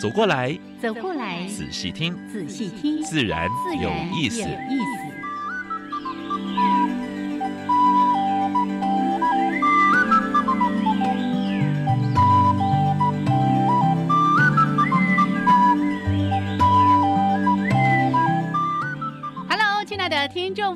[0.00, 3.48] 走过来，走过来，仔细听，仔细听，自然
[3.82, 4.42] 有意思。
[4.42, 5.07] Hello，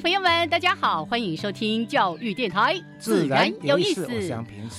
[0.02, 4.04] 朋友们，大家好，欢迎收听教育电台，自然有意思。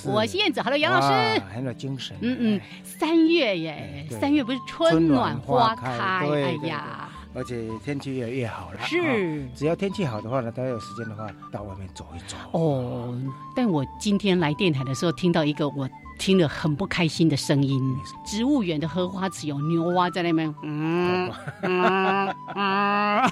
[0.04, 2.14] 我是燕子，Hello，杨老师，很有精神。
[2.20, 8.82] 嗯嗯，三月耶，三月不是春暖花开，哎呀，而且天气越来越好了。
[8.82, 12.36] 是，只要天气好的话呢，大家有时间的话，到外面走一走。
[12.52, 13.18] 哦，
[13.56, 15.90] 但我今天来电台的时候，听到一个我。
[16.18, 17.82] 听了很不开心的声音，
[18.26, 21.32] 植物园的荷花池有牛蛙在那边，嗯。
[21.62, 23.30] 嗯嗯，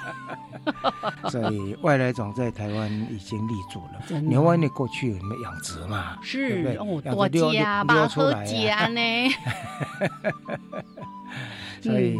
[1.30, 4.20] 所以外来种在台湾已经立住了。
[4.20, 6.16] 牛蛙你过去有没有养殖嘛？
[6.22, 9.00] 是哦，多家吧，喝家呢。
[11.82, 12.14] 所以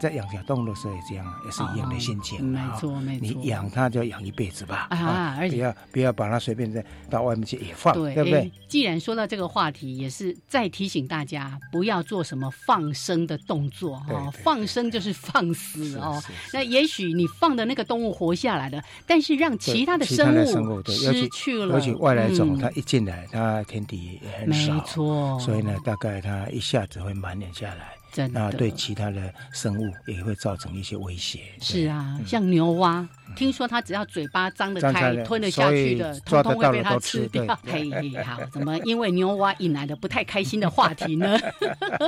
[0.00, 2.44] 在养小动物的时候也这样，也是一样的心情。
[2.44, 3.26] 没错，没错。
[3.26, 8.50] 你养它就养一辈子吧，啊，而且不要不要把它随便在到外面去野放，对不对？
[8.68, 14.32] 既然说到这个话题，也是再提醒大家不要做什么放生的动作哦。
[14.42, 16.22] 放生就是放死哦。
[16.52, 20.32] 那也许你放的那个动物活下来了，但是让其他的生
[20.70, 21.74] 物失去了。
[21.74, 25.38] 而且外来种它一进来，它天敌也很少，没错。
[25.40, 27.97] 所以呢，大概它一下子会满脸下来。
[28.32, 31.40] 那对其他的生物也会造成一些威胁。
[31.60, 33.06] 是啊，像牛蛙，
[33.36, 37.44] 听说它只要嘴巴张得开，吞得下去的，通通会被它吃掉。
[37.64, 37.90] 嘿，
[38.24, 41.38] 好，怎么因为牛蛙引来的不太开心的话题呢？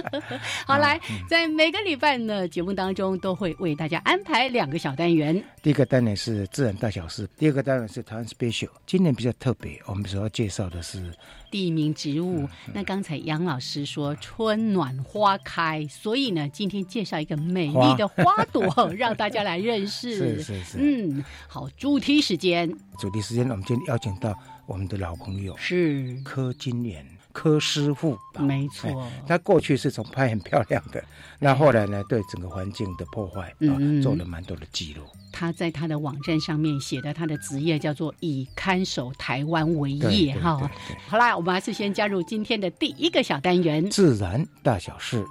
[0.67, 5.43] 好，来，在每个礼拜呢节目当中，都会为大家安排两个小单元。
[5.63, 8.71] 第一个单元是自然大小事，第二个单元是台湾 special。
[8.87, 11.13] 今年比较特别，我们主要介绍的是。
[11.51, 20.15] 地名植物，那刚才杨老师说春暖花开，所以呢，今天介绍一个美丽的花朵，让大家来认识。
[20.41, 24.33] 是是是，嗯，好，主题时间，主题时间，我们今天邀请到
[24.67, 26.21] 我们的老朋友是。
[26.25, 28.91] 柯金莲柯师傅，没错，
[29.27, 31.03] 他过去是从拍很漂亮的，
[31.39, 35.03] 那后来呢，对整个环境的破坏啊，做了蛮多的记录。
[35.33, 40.71] 他在他的网站上面写的，他的职业叫做以看守台湾为业哈。
[41.07, 45.25] 好啦，我们还是先加入今天的第一个小单元——自然大小事。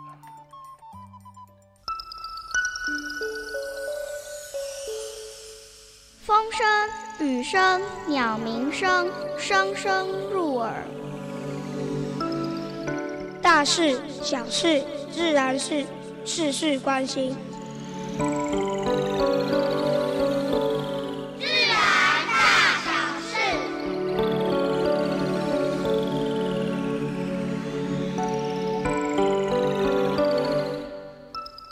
[6.21, 10.85] 风声、雨声、鸟鸣声，声声入耳。
[13.41, 15.85] 大事、小事、自然是
[16.25, 17.35] 事事关心。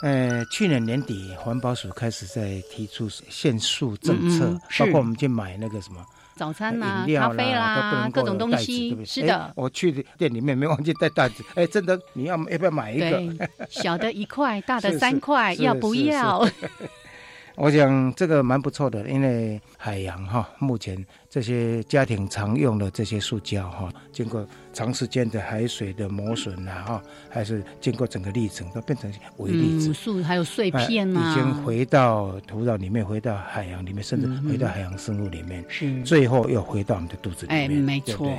[0.00, 6.04] 呃，去年年底，环保署开始在提出限速政策，包括我们去买那个什么
[6.38, 8.96] 早餐啦、咖啡啦，各种东西。
[9.04, 11.44] 是的，我去店里面没忘记带袋子。
[11.56, 13.48] 哎，真的，你要要不要买一个？
[13.68, 16.46] 小的一块，大的 三块，要不要？
[17.58, 24.46] 我想这个蛮不错的，因为海洋哈，目前这些家庭常用的这些塑胶哈，经过。
[24.70, 38.30] 长时间的海水的磨损呐，哈，还是经过整个历程都变成微粒子，树还有碎片啊，已经回到土壤里面，回到海洋里面，甚至回到海洋生物里面，是最后又回到我们的肚子里面，没错。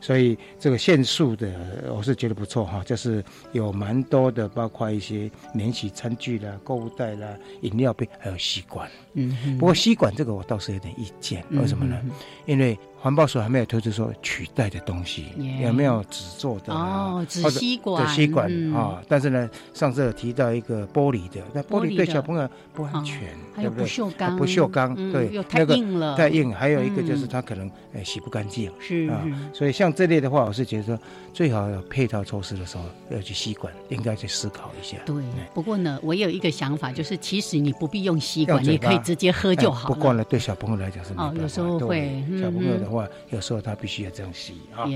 [0.00, 1.52] 所以这个限塑的，
[1.92, 7.28] 我是觉得不错哈，就是有蛮多的，包括一些免洗餐具啦、购物袋啦、
[7.62, 8.88] 饮料杯，还有吸管。
[9.18, 12.00] 嗯，不过吸管这个我倒是有点意见，为什么呢？
[12.46, 15.26] 因为环保署还没有推出说取代的东西，
[15.62, 19.00] 有没有纸做的哦，纸吸管纸吸管啊？
[19.06, 23.20] 但是呢，上次有提到一个玻璃的，那玻璃对小朋友不安全，
[23.54, 23.84] 对不对？
[23.84, 26.52] 不锈钢，不锈钢，对，太硬了，太硬。
[26.52, 29.24] 还有一个就是它可能呃洗不干净，是啊。
[29.54, 30.98] 所以像这类的话，我是觉得说
[31.32, 34.96] 最好有配套措施的时候要去吸管，应该去思考一下。
[35.06, 35.22] 对，
[35.54, 42.87] 不过呢，我有一个想法，就是其实你不必用吸管，你可以直接喝就好不过呢，对小朋友来讲是哦，有时候会小朋友的。
[42.88, 44.88] 的话，有时候他必须要这样吸啊。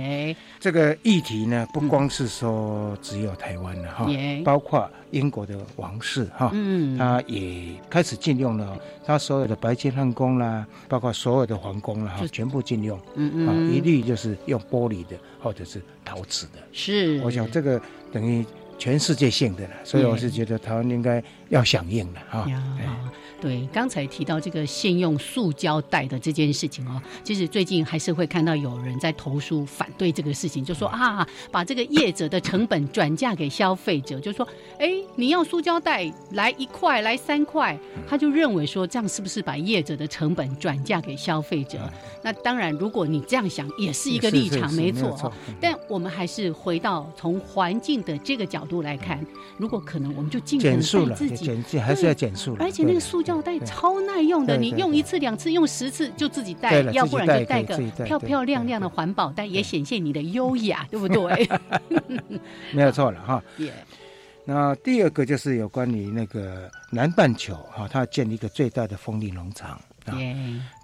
[0.59, 4.07] 这个议题呢，不光是说只有台湾的哈，
[4.45, 16.53] 包括英国的王室哈，嗯，他也开始禁用了，他所有的白金汉宫啦，包括所有的皇宫啦，哈，全部禁用，嗯嗯，啊，一律就是用玻璃的或者是陶瓷的。
[16.73, 17.81] 是，我想这个
[18.11, 18.45] 等于
[18.79, 21.23] 全世界性的了，所以我是觉得台湾应该
[21.53, 22.49] 要响应了哈。
[23.41, 34.47] 对，刚才提到这个限用塑胶袋的这件事情哦，其实最近还是会看到有人在投诉反对这个事情，就说啊，把这个业者的成本转嫁给消费者，就说，
[34.79, 37.77] 哎，你要塑胶袋来一块，来三块，
[38.09, 41.81] 他就认为说这样是不是把业者的成本转嫁给消费者？
[42.23, 45.33] 那当然，如果你这样想，也是一个立场，没错。
[45.61, 49.19] 但我们还是回到从环境的这个角度来看，
[49.59, 50.81] 如果可能，我们就尽可能
[51.13, 52.57] 自己减，还是要减速。
[52.59, 53.43] 而且那个塑胶。
[53.43, 61.49] 袋超耐用的，你用一次两次，用十次就自己带，要不然就带个漂漂亮亮的环保袋，也显现你的优雅，对不对？
[62.71, 63.43] 没有错了哈。
[64.47, 69.71] 那第二个就是有关于那个南半球哈，它建立一个最大的风力农场
[70.05, 70.15] 啊，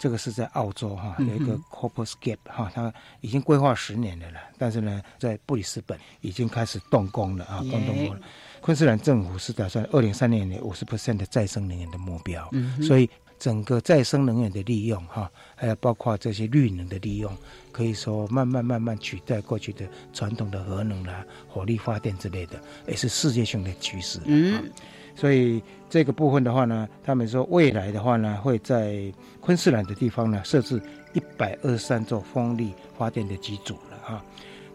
[0.01, 8.21] 这个是在澳洲哈，有一个 Copperscape 哈，它已经规划十年的了，但是呢，在布里斯本已经开始动工了啊，动工了。
[8.69, 12.47] 昆士兰政府是打算二零三零年五十 percent 的再生能源的目标，
[12.83, 17.35] 所以整个再生能源的利用哈，还有包括这些绿能的利用，
[17.73, 24.21] 可以说慢慢慢慢取代过去的传统的核能啦、火力发电之类的，也是世界性的趋势。
[24.27, 24.71] 嗯，
[25.17, 29.11] 所以这个部分的话呢，他们说未来的话呢，会在
[29.41, 30.79] 昆士兰的地方呢设置
[31.15, 34.23] 一百二十三座风力发电的机组了哈，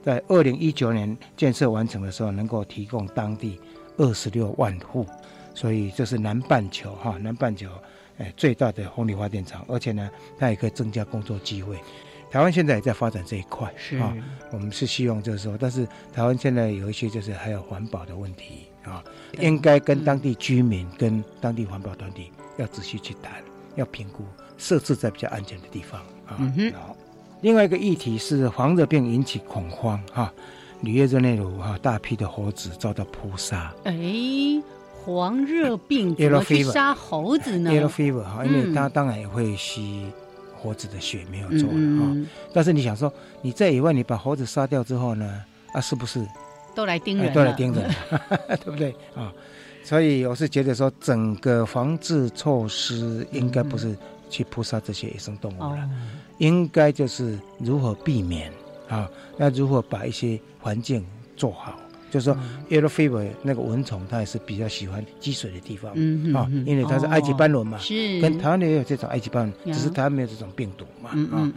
[0.04, 3.60] 在二零一九年建设完成的时候，能够提供当地。
[3.98, 5.06] 二十六万户，
[5.54, 7.70] 所以这是南半球哈，南半球
[8.18, 11.78] 哎最大的风力发电厂，而且呢，它也可以增加工作机会。
[12.32, 14.12] 台湾现在也在发展这一块，是啊，
[14.52, 19.04] 我们是希望就是说，但是台湾现在有一些就是还有环保的问题啊，
[19.40, 23.44] 应该跟当地居民、跟当地环保团体要仔细去谈，
[23.76, 24.24] 要评估
[24.58, 26.42] 设置在比较安全的地方啊。
[26.74, 26.98] 好，
[27.42, 30.34] 另外一个议题是黄热病引起恐慌哈。
[30.84, 33.74] 里约热内卢哈，大批的猴子遭到扑杀。
[33.86, 33.96] 哎，
[35.06, 40.06] 黄热病怎么去杀猴子呢？Yellow fever 哈，因为它当然也会吸
[40.62, 42.28] 猴子的血，没有错的哈。
[42.54, 45.42] 但是你想说，你在野外你把猴子杀掉之后呢？
[45.72, 46.28] 啊，是不是
[46.76, 47.34] 都来盯人？
[47.34, 47.90] 都来盯人，
[48.62, 49.32] 对不对啊？
[49.86, 53.96] 所以我是觉得说，整个防治措施应该不是
[54.30, 55.90] 去扑杀这些野生动物了，
[56.40, 58.52] 应该就是如何避免。
[58.90, 61.06] 啊，那如何把一些环境
[61.36, 61.78] 做好？
[62.10, 62.38] 就是说
[62.70, 65.92] ，yellow fever 那个蚊虫，它也是比较喜欢积水的地方
[66.36, 71.52] 啊，因为它是埃及斑蚊嘛，是跟台湾也有这种埃及斑蚊，只是台湾没有这种病毒嘛啊。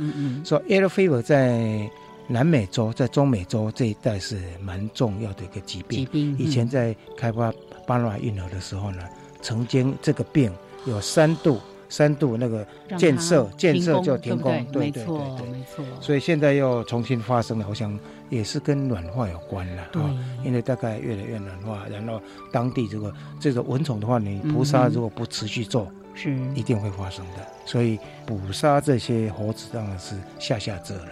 [0.45, 1.89] 说 yellow fever 在
[2.27, 5.99] 南美洲、在中美洲这一带是蛮重要的一个疾病。
[5.99, 7.53] 疾病以前在开发
[7.87, 9.03] 巴拿马运河的时候呢，
[9.43, 10.51] 曾经这个病
[10.87, 11.61] 有三度。
[11.89, 12.67] 三度那个
[12.97, 15.85] 建设建设就停工，对对对对，没错。
[16.01, 17.99] 所以现在又重新发生了，我想
[18.29, 20.11] 也是跟暖化有关了啊。
[20.45, 22.21] 因为大概越来越暖化，然后
[22.53, 27.47] 当地这个这个蚊虫的话，你捕杀如果不持续做，是一定会发生的。
[27.65, 31.09] 所以捕杀这些猴子当然是下下策了。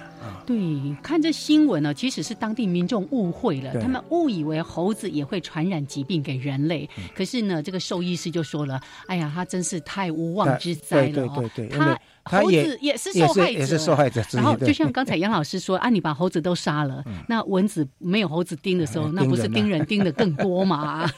[0.47, 0.57] 对，
[1.03, 6.89] 看这新闻呢，其实是当地民众误会了，他们误以为猴子也会传染疾病给人类。
[7.15, 14.23] 可是呢，这个兽医师就说了：“哎呀，他真是太无妄之灾了对对对，他猴子也是受害者，也是受害者。
[14.33, 21.11] 然后就像刚才杨老师说啊，你把猴子都杀了，那蚊子没有猴子叮的时候，那不是叮人叮的更多吗？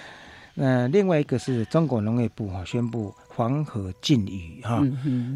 [0.54, 3.14] 那另外一个是中国农业部哈宣布。
[3.34, 4.82] 黄河禁渔哈，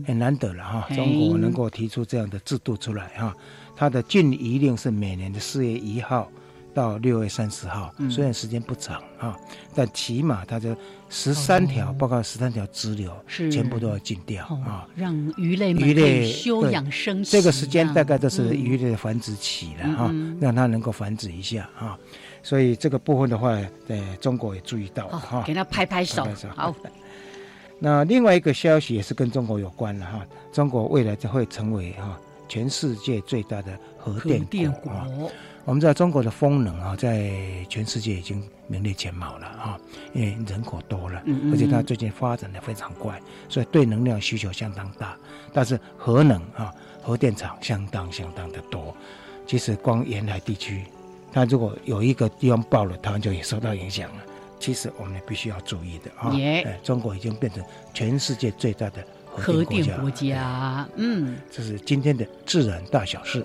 [0.07, 0.87] 很难得了哈。
[0.95, 3.35] 中国能够提出这样的制度出来哈，
[3.77, 6.29] 它的禁渔令是每年的四月一号
[6.75, 9.39] 到六月三十号，虽然时间不长哈，
[9.75, 10.77] 但起码它的
[11.09, 17.31] 十三条，包括十三条支流，全部都要禁掉啊，让鱼类鱼类休养生息。
[17.31, 21.97] 这个时间大概都是鱼类的繁殖期了哈，让它能够繁殖一下啊。
[22.43, 23.57] 所以这个部分的话，
[23.89, 26.75] 呃，中国也注意到哈，给他拍拍手，好。
[27.79, 35.07] 那另外一个消息也是跟中国有关了哈，中国未来就会成为哈全世界最大的核电国啊。
[35.67, 37.31] 我们知道中国的风能啊，在
[37.71, 39.81] 全世界已经名列前茅了哈，
[40.13, 45.17] 因为人口多了，而且它最近发展的非常快，所以对能量需求相当大。
[45.55, 46.71] 但是核能啊，
[47.03, 48.95] 核电厂相当相当的多。
[49.47, 50.85] 其实光沿海地区，
[51.33, 54.23] 它如果有一个地方爆了，台湾就也受到影响了。
[54.65, 56.33] 其实我们必须要注意的啊！
[56.83, 60.89] 中国已经变成全世界最大的核电国家。
[60.97, 63.45] 嗯，这是今天的自然大小事。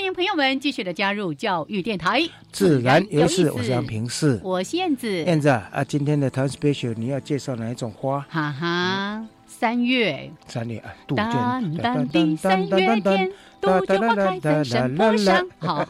[0.00, 8.26] 欢迎朋友们继续的加入教育电台，自然有事，我是杨平四，我是燕子，燕子啊，今天的台湾 special 你要介绍哪一种花？
[8.30, 13.30] 哈哈，三月，三月啊，杜鹃，淡淡三月天，
[13.60, 15.46] 杜鹃花开在山坡上。
[15.58, 15.86] 好，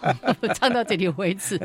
[0.56, 1.56] 唱到这里为止。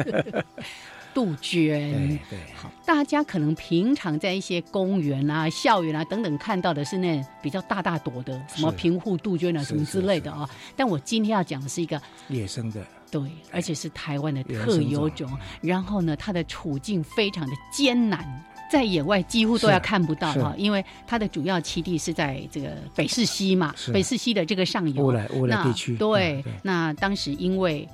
[1.16, 10.48] 杜鹃，对好，大家可能平常在一些公园啊、校园啊等等看到的是那比较大大朵的，什么平户杜鹃啊什么之类的啊。
[10.76, 15.32] 但我今天要讲的是一个野生的，对，而且是台湾的特有种。
[15.62, 25.06] 然后呢，它的处境非常的艰难，在野外几乎都要看不到哈，因为它的主要栖地是在这个北势溪嘛，北势溪的这个上游。
[25.06, 25.96] 乌来乌来地区。
[25.96, 27.88] 对，那当时因为。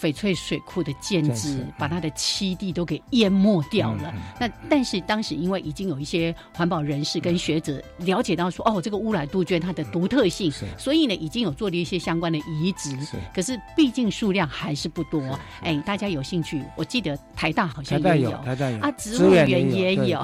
[0.00, 4.14] 翡翠水库的建制，把它的栖地都给淹没掉了。
[4.38, 12.96] 那但是当时因为已经有一些环保人士跟学者了解到说，哦，这个乌来杜鹃它的独特性，所以呢已经有做了一些相关的移植。
[13.34, 15.20] 可是毕竟数量还是不多。
[15.62, 16.62] 哎，大家有兴趣？
[16.76, 20.18] 我记得台大好像也有，台大有啊，植物园也有。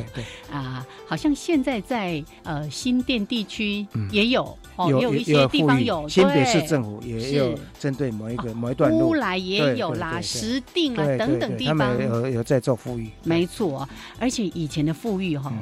[0.52, 4.56] 啊，好像现在在呃新店地区也有。
[4.76, 13.08] 哦有一些地方有，新北市政府也有针对某一个某一段路，乌来也有啦，石定啦等等地方，有有在做富裕。
[13.22, 15.52] 没错，而且以前的富裕哈，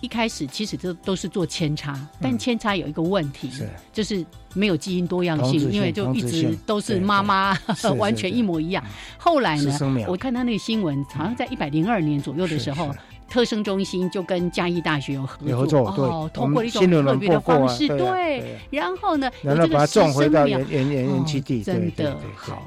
[0.00, 3.50] 一开始其实都都是做扦插，但扦插有一个问题，
[3.92, 4.24] 就是
[4.54, 7.56] 没有基因多样性，因为就一直都是妈妈
[7.98, 8.82] 完全一模一样。
[9.18, 12.94] 后来呢，我看他那个新闻，好像在一百零二年左右的时候。
[13.32, 22.60] 特生中心就跟嘉义大学有合作，哦，通过一种特别的方式，对，然后呢，然后把它种回到原原原地，真的好。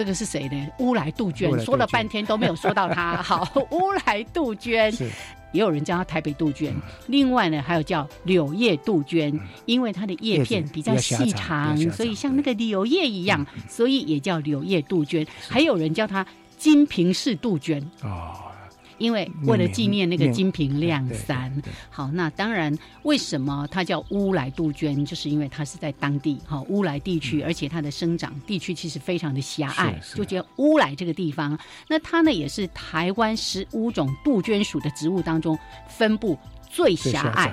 [0.00, 0.66] 这个是谁呢？
[0.78, 3.16] 乌来杜鹃，说了半天都没有说到他。
[3.22, 4.90] 好，乌来杜鹃，
[5.52, 6.74] 也有人叫它台北杜鹃。
[7.08, 15.26] 另外呢，还有叫柳叶杜鹃，因为它的叶片比较细长，所以像那个柳叶一样，所以也叫柳叶杜鹃。
[15.50, 16.26] 还有人叫它
[16.56, 17.78] 金瓶式杜鹃。
[18.02, 18.49] 哦。
[19.00, 21.50] 因为为了纪念那个金瓶亮三，
[21.88, 25.04] 好，那当然，为什么它叫乌来杜鹃？
[25.04, 31.58] 就是因为它是在当地哈乌来地区，而且它的生长地区其实非常的狭隘，就叫乌来这个地方。
[31.88, 36.38] 那它呢，也是台湾十五种杜鹃属的植物当中分布
[36.70, 37.50] 最狭隘，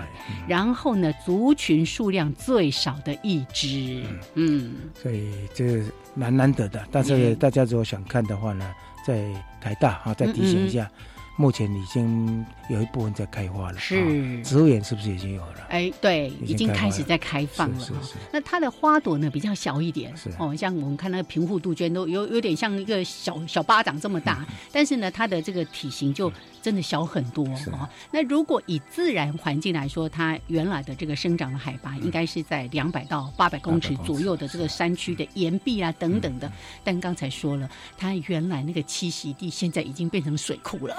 [0.50, 4.04] 然后呢，族群数量最少的一只。
[4.34, 5.82] 嗯，所以这
[6.13, 6.86] 蛮难得的。
[6.92, 8.70] 但是大家如果想看的话呢，
[9.06, 10.92] 在台大啊，再提醒一下。
[11.38, 15.67] 目前已经有一部分在开花了，是植物园是不是已经有了？
[15.70, 17.88] 哎，对，已经开始在开放了。
[18.34, 26.32] 那它的花朵呢比较小一点，哦，像我们看那个平户杜鹃都有有点像一个小小巴掌这么大，但是呢，它的这个体型就。
[26.62, 27.88] 真的小很多哦。
[28.12, 36.52] 那如果以自然环境来说，它原来的这个生长的海拔应该是在两百到八百公尺左右的这个山区的岩壁啊等等的。
[36.84, 40.96] 但刚才说了，它原来那个栖息地现在已经变成水库了，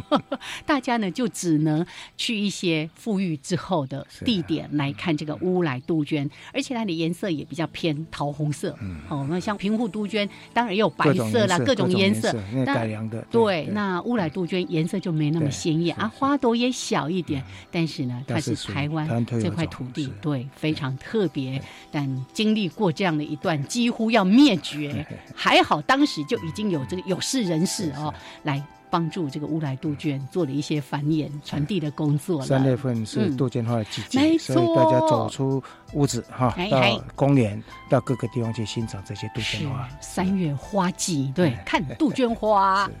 [0.66, 1.84] 大家呢就只能
[2.16, 8.76] 去一些富裕之后的地点来看这个乌来杜鹃，而且它的颜色也比较偏桃红色。
[9.08, 13.20] 哦，那像平户杜鹃当然也有白色啦，各种颜色，那改良的。
[13.30, 15.00] 对，那乌来杜鹃颜色。
[15.00, 21.62] 就没那么鲜艳啊，花朵也小一点，但是呢，它是台湾这块土地，对，非常特别。
[21.90, 32.42] 但经历过这样的一段几乎要灭绝， 还好当时就已经有这个有识人士哦，来帮助这个乌来杜鹃做了一些繁衍传递的工作。
[32.42, 35.62] 三月份是杜鹃花的季节，所以大家走出
[35.94, 39.88] 屋子哈，到公园，到各个地方去欣赏这些杜鹃花。
[40.00, 42.90] 三月花季，对，看杜鹃花。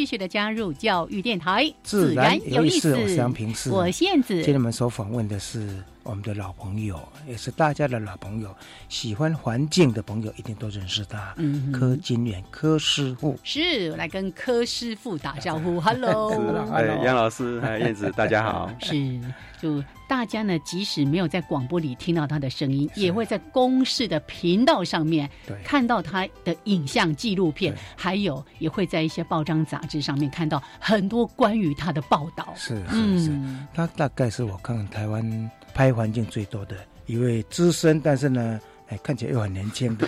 [0.11, 2.93] 续的加入教育电台，自然有意思。
[2.93, 4.35] 我是杨平是，我燕子。
[4.35, 5.81] 今天我们所访问的是。
[6.03, 8.49] 我们的老朋友，也是大家的老朋友，
[8.89, 11.31] 喜欢环境的朋友一定都认识他。
[11.37, 15.77] 嗯，柯金远柯师傅是来跟柯师傅打招呼。
[15.79, 16.31] Hello，
[16.71, 18.71] 哎，杨老师，哎，燕子， 大家好。
[18.79, 19.21] 是，
[19.61, 25.29] 就大家呢，即使没有在广播里听到他的声音，也会在公视的频道上面
[25.63, 32.53] 看到他的影像纪录片，还有也会在一些报章杂志上面看到很多关于他的报道。
[32.57, 33.31] 是是是，
[33.73, 35.49] 他大概是我看台湾。
[35.73, 40.05] 拍环境最多的一位资深，但是呢，哎，看起来又很年轻的。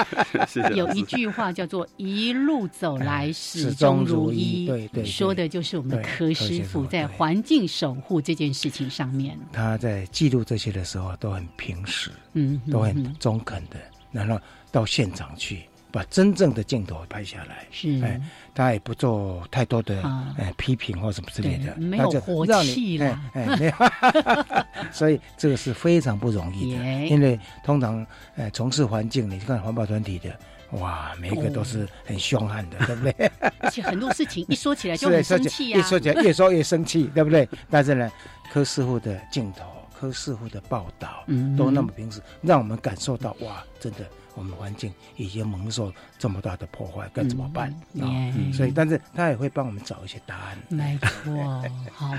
[0.74, 9.38] 有一句话叫做“一路走来始终如一”，对对，说的就是我们柯师傅在环境守护这件事情上面。
[9.52, 13.76] 他在记录这些的时候都很平实，嗯，都很中肯的，
[14.10, 14.40] 然后
[14.72, 15.64] 到现场去。
[15.96, 17.98] 把真正的镜头拍下来，是。
[18.04, 18.20] 哎，
[18.54, 20.02] 他也不做太多的
[20.36, 23.72] 哎批评或什么之类的，没有火气了，哎，没有，
[24.92, 30.38] 所以这个是非常不容易的， 因为通常哎从事环境，你看环保团体的，
[30.72, 33.30] 哇，每一个都是很凶悍的，对不对？
[33.60, 37.48] 而且很多事情一说起来就很生气啊，一说起来越说越生气，对不对？
[37.70, 38.12] 但是呢，
[38.52, 39.64] 柯师傅的镜头，
[39.98, 44.00] 柯师傅的报道，嗯，都那么平时，让我们感受到哇，真的。
[44.36, 47.68] 我们环境已经蒙受这么大的破坏，该怎么办
[48.00, 48.06] 啊？
[48.52, 50.58] 所以，但是他也会帮我们找一些答案。
[50.68, 52.12] 没错， 好，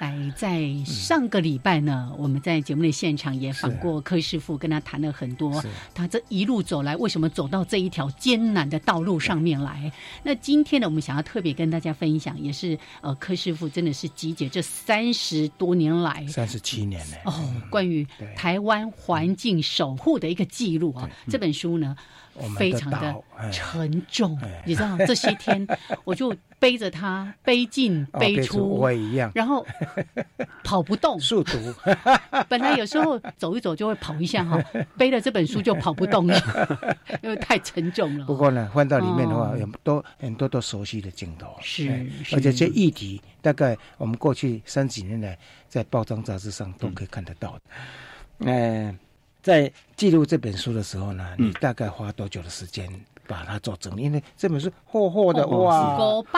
[0.00, 5.64] 来，在上个礼拜呢，我们在节目的现场也访过柯师傅，跟他谈了很多，
[5.94, 9.90] 他这一路走来，为什么走到这一条艰难的道路上面来？
[10.24, 17.32] 那今天呢，我们想要特别跟大家分享，也是呃，柯师傅真的是集结这三十多年来，三十七年呢，哦，
[17.70, 18.04] 关于
[18.34, 21.60] 台湾环境守护的一个记录啊，这本书。
[21.60, 21.94] 书呢，
[22.56, 23.14] 非常的
[23.52, 25.66] 沉重，你知道 这些天
[26.04, 29.64] 我就背着它背进背出，我也一样，然后
[30.64, 31.58] 跑不动，速读。
[32.48, 34.62] 本来有时候走一走就会跑一下哈，
[34.96, 36.88] 背了这本书就跑不动了，
[37.22, 38.24] 因为太沉重了。
[38.26, 47.60] 不过呢，翻到里面的话，有多很多都熟悉的镜头，是，而且这议题大概我们过去三几年来在报章杂志上都可以看得到的，
[48.40, 48.98] 嗯。
[49.42, 52.88] 在记录这本书的时候呢，你大概花多久的时间
[53.26, 54.02] 把它做整理？
[54.02, 55.96] 因为这本书厚厚的哇，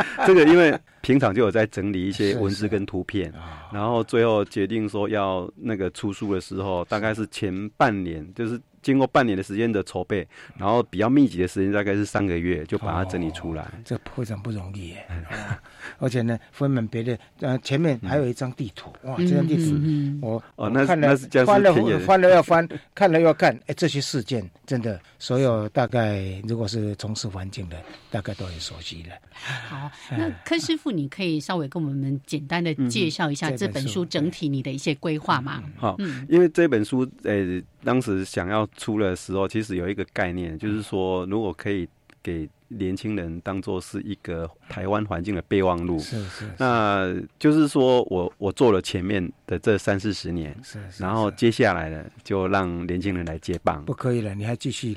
[0.26, 3.32] 这个因为平常就有在整理一些文字跟图片，
[3.72, 8.60] 然后最后决定说要那个出书的时候，大概是前半年，就是。
[8.84, 10.26] 经过半年的时间的筹备，
[10.58, 13.66] 然后比较密集的时间大概是三个月，就把它整理出来。
[13.82, 15.06] 这非常不容易耶！
[15.98, 19.74] 而且呢，分门别类，呃，前面还有一张地图，哇，这张地图
[20.20, 21.16] 我哦，那看了
[21.46, 29.14] 翻了翻了要翻，看了要 看，哎，这些事件真的，所有大概如果是从事环境的，大概都很熟悉了。
[29.32, 35.62] 好， 那柯师傅，你可以稍微跟我们简单的介绍一下这本书整体你的一些规划吗？
[35.78, 35.96] 好，
[36.28, 37.62] 因为这本书，呃。
[37.84, 41.88] 当时想要出的时候，其实有一个概念，就是说，如果可以
[42.22, 53.84] 给年轻人当做是一个台湾环境的备忘录，是是，那就是说我我做了前面的这三四十年，是，然后接下来呢，就让年轻人来接棒。
[53.84, 54.96] 不可以了，你还继续。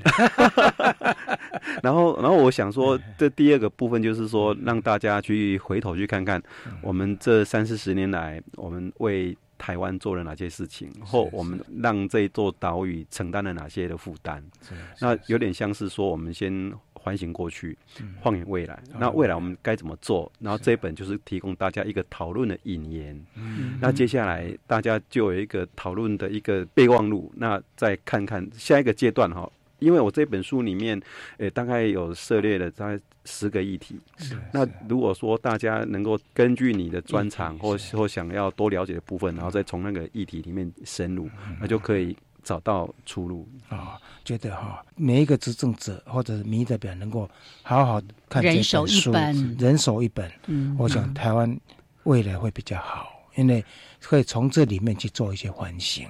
[1.84, 6.42] 然后，然后我想说，这第二个部分就是说，让大家去回头去看看，
[6.82, 9.38] 我们这三四十年来，我们为。
[9.58, 14.44] 台湾做了哪些事情，或我们让这座岛屿承担了哪些的负担？
[15.00, 16.72] 那有点像是说，我们先
[17.04, 17.78] 反省过去，
[18.22, 18.78] 放眼未来。
[19.00, 20.32] 那未来我们该怎么做？
[20.40, 23.26] 然后这一本就是提供大家一个讨论的引言。
[23.80, 27.32] 那接下来大家就有一个讨论的一个备忘录。
[27.36, 29.50] 那再看看下一个阶段哈。
[29.80, 31.00] 因为我这本书里面，
[31.38, 34.00] 诶，大概有涉猎了大概十个议题。
[34.18, 34.38] 是。
[34.52, 43.48] 那如果说大家能够根据你的专长或或想要多了解的部分，然后再从那个议题里面深入，那就可以找到出路。
[43.70, 47.30] 啊，觉得哈，每一个执政者或者民意代表能够
[47.62, 49.12] 好好看这本书，
[49.60, 51.60] 人手一本，嗯，我想台湾
[52.04, 53.64] 未来会比较好，因为
[54.06, 56.08] 会从这里面去做一些反省。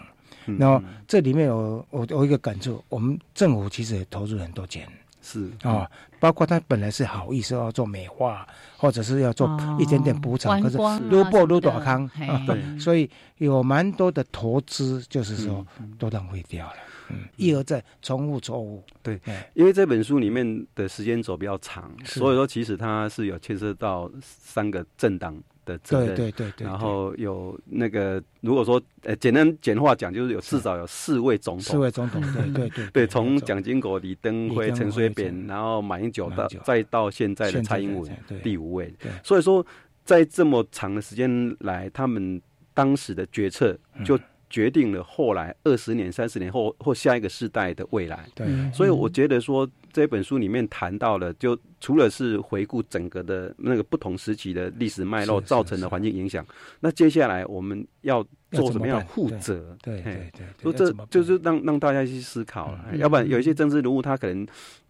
[0.58, 4.88] 然后这里面有我我一个感触，我们政府其实也投入很多钱，
[5.22, 5.50] 是。
[5.64, 9.48] 啊，包括他本来是好意思要做美化，或者是要做
[9.80, 10.78] 一点点补偿，可是
[11.10, 12.10] 撸破撸短康，
[12.46, 15.66] 对，所以有蛮多的投资，就是说
[16.00, 16.76] 都浪费掉了，
[17.10, 19.20] 嗯，一而再重复错误，对，
[19.54, 25.38] 因为这本书里面的时间轴比较长，所以说其实它是有牵涉到三个政党。
[25.68, 38.10] 的责任，对对对，然后有那个如果说呃简单简化讲，就是有至少有四位总统，四位总统，对对 对，对，从蒋经国、李登辉、陈水扁，然后马英九到再到现在的蔡英文
[38.42, 39.64] 第五位，所以说
[40.06, 42.42] 在这么长的时间来，他们
[42.74, 44.18] 当时的决策就。
[44.50, 48.26] 决定了后来二十年、三十年后或下一个世代的未来。
[48.34, 56.46] 对，所以我觉得说这本书里面谈到了，就除了是回顾整个的那个不同时期的历史脉络造成的环境影响，
[56.80, 59.78] 那接下来我们要做什么样负责？
[59.84, 62.96] 对对对，所以这就是让让大家去思考了。
[62.96, 64.48] 要不然有一些政治人物他可能。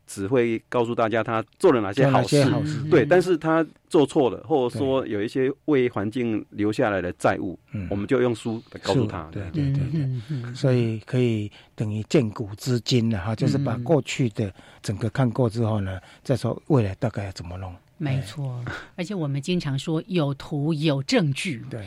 [0.08, 2.44] 只会告诉大家他做了哪些好事，
[2.90, 9.30] 对，但是他做错了，或者说有一些为环境留下来的债务，我们就用书来告诉他。
[9.32, 17.76] 对对对对，所以可以等于见古知今了哈，就是把过去的整个看过之后呢，再说未来大概要怎么弄。
[17.98, 18.64] 没错，
[18.96, 21.66] 而且我们经常说有图有证据。
[21.70, 21.86] 对。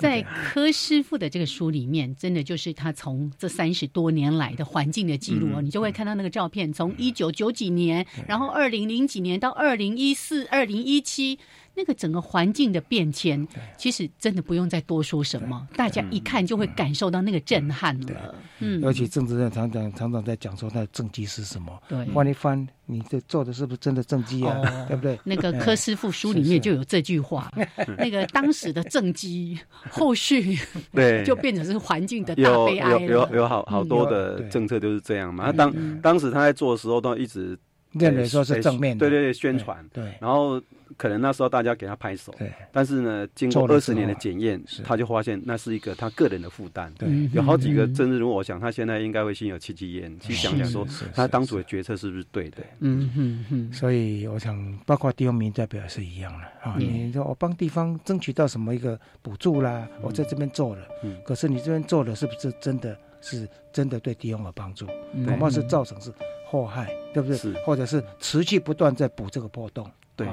[0.00, 11.38] 在柯师傅的这个书里面，真的就是他从这三十多年来的环境的记录哦，你就会看到那个照片，从一九九几年，然后二零零几年到二零一四、二零一七。
[11.74, 18.34] 那个整个环境的变迁，其实真的不用再多说什么，大家一看就会感受到那个震撼了。
[18.58, 24.60] 嗯，而且政治上常常常常在讲说他的政绩是什么，对，翻一翻，你这做的是不是真的政绩啊？
[24.88, 25.16] 对不对？
[25.22, 27.48] 那个柯师傅书里面就有这句话，
[27.96, 29.56] 那个当时的政绩，
[29.92, 30.58] 后续
[30.92, 31.24] 对。
[31.26, 35.52] 就变成是环境的大悲哀有有有好好多的政策就是这样嘛。
[35.52, 37.58] 当当时他在做的时候，都一直
[37.92, 40.60] 认为说是正面对对对宣传，对，然后。
[40.96, 42.50] 可能那时候大家给他拍手，对。
[42.72, 46.90] 但是呢，经过二十年的检验，他就发现那是一个他个人的负担。
[46.94, 52.64] 对，有好几个政治人物，我想他现在应该会心有戚戚焉，去想想说他当初的决策是不是对的。
[52.80, 53.72] 嗯嗯嗯。
[53.72, 56.74] 所以我想，包括地方民代表也是一样的啊。
[56.78, 60.88] 你说我帮地方争取到什么一个补助啦，我在这边做了，
[61.22, 64.86] 可是你这边做了是不是真的是真的对地方有帮助？
[65.26, 66.12] 恐怕是造成是
[66.46, 67.36] 祸害，对不对？
[67.36, 69.90] 是，或者是持续不断在补这个破洞。
[70.16, 70.26] 对。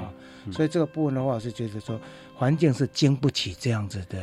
[0.52, 2.00] 所以这个部分的话，我是觉得说，
[2.38, 4.22] 环境是经不起这样子的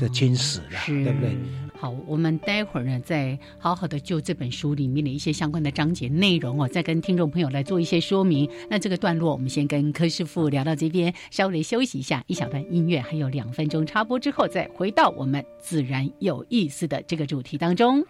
[0.00, 1.36] 的侵蚀的，对不对？
[1.78, 8.48] 好，我们待会儿呢，再好好的就这本书里面的一些相关的章节内容哦，再跟听众朋友来做一些说明。
[8.70, 18.02] 那这个段落，我们先跟柯师傅聊到这边，稍微休息一下，一小段音乐，还有两分钟插播之后，再回到我们自然有意思的这个主题当中。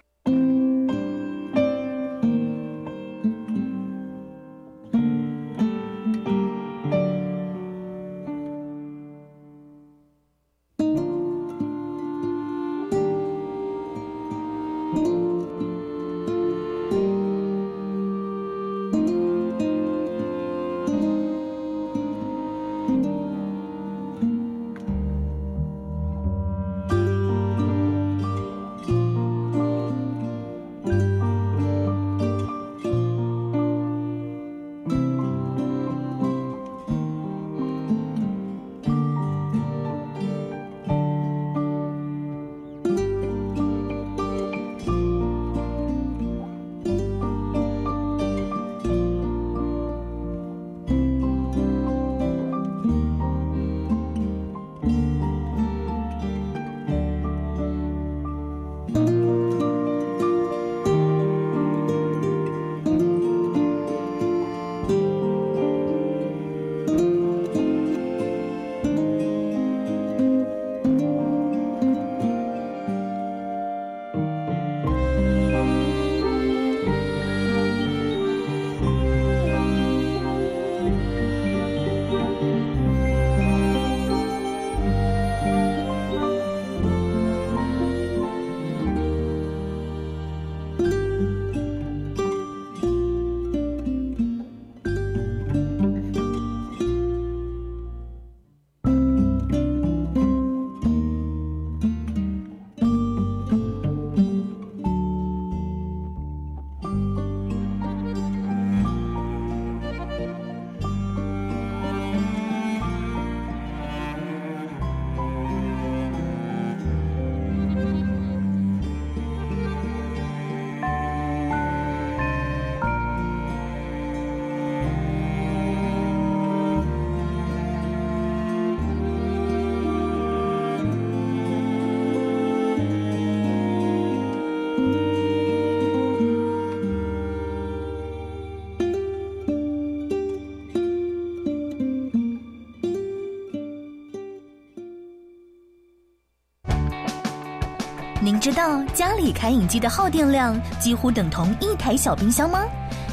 [148.42, 152.64] 知道家里开饮机的耗电量几乎等同一台小冰箱吗？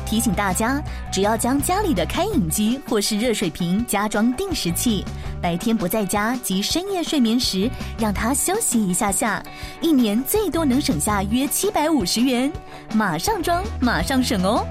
[0.04, 5.06] 提醒大家，只要将家里的开饮机或是热水瓶加装定时器，
[5.39, 9.39] 白天不在家及深夜睡眠时，让它休息一下下，
[9.82, 12.52] 一年最多能省下约七百五十元。
[12.96, 14.65] 马上装，马上省哦！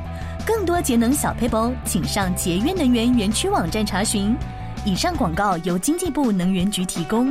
[0.44, 4.37] 更多节能小配包，请上节约能源园区网站查询。
[4.85, 7.31] 以上广告由经济部能源局提供。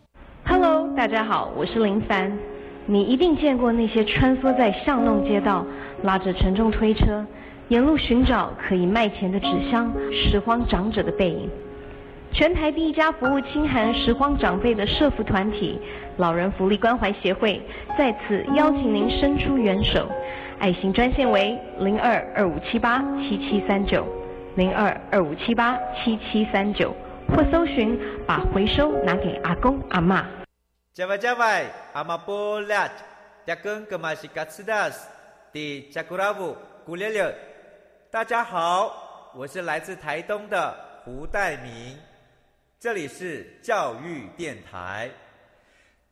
[1.01, 2.31] 大家好，我是林凡。
[2.85, 5.65] 你一定见过那些穿梭在巷弄街道，
[6.03, 7.25] 拉着沉重推车，
[7.69, 11.49] 沿路寻找可以卖钱的纸箱、拾荒长者的背影。
[12.31, 15.79] 全台第一家服务清寒拾荒长辈的社福团体——
[16.17, 17.59] 老人福利关怀协会，
[17.97, 20.07] 在此邀请您伸出援手。
[20.59, 24.05] 爱心专线为零二二五七八七七三九
[24.53, 26.95] 零二二五七八七七三九。
[27.35, 30.23] 或搜寻，把回收拿给阿公阿妈。
[30.93, 32.89] 加外加外，阿妈波拉，
[33.45, 35.07] 扎根格玛西卡斯达斯，
[35.53, 36.53] 的加古拉布
[36.85, 37.33] 古列列。
[38.11, 40.75] 大家好，我是来自台东的
[41.05, 41.97] 胡代明，
[42.77, 45.09] 这里是教育电台。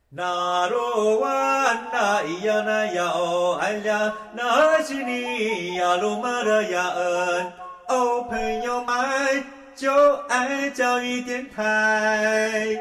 [0.08, 7.52] 那罗哇那咿呀那呀哦哎呀，那是你呀鲁玛的呀恩
[7.88, 9.44] 哦朋友们。
[9.76, 12.76] 就爱教育电台。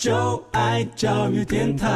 [0.00, 1.86] 就爱教育电台。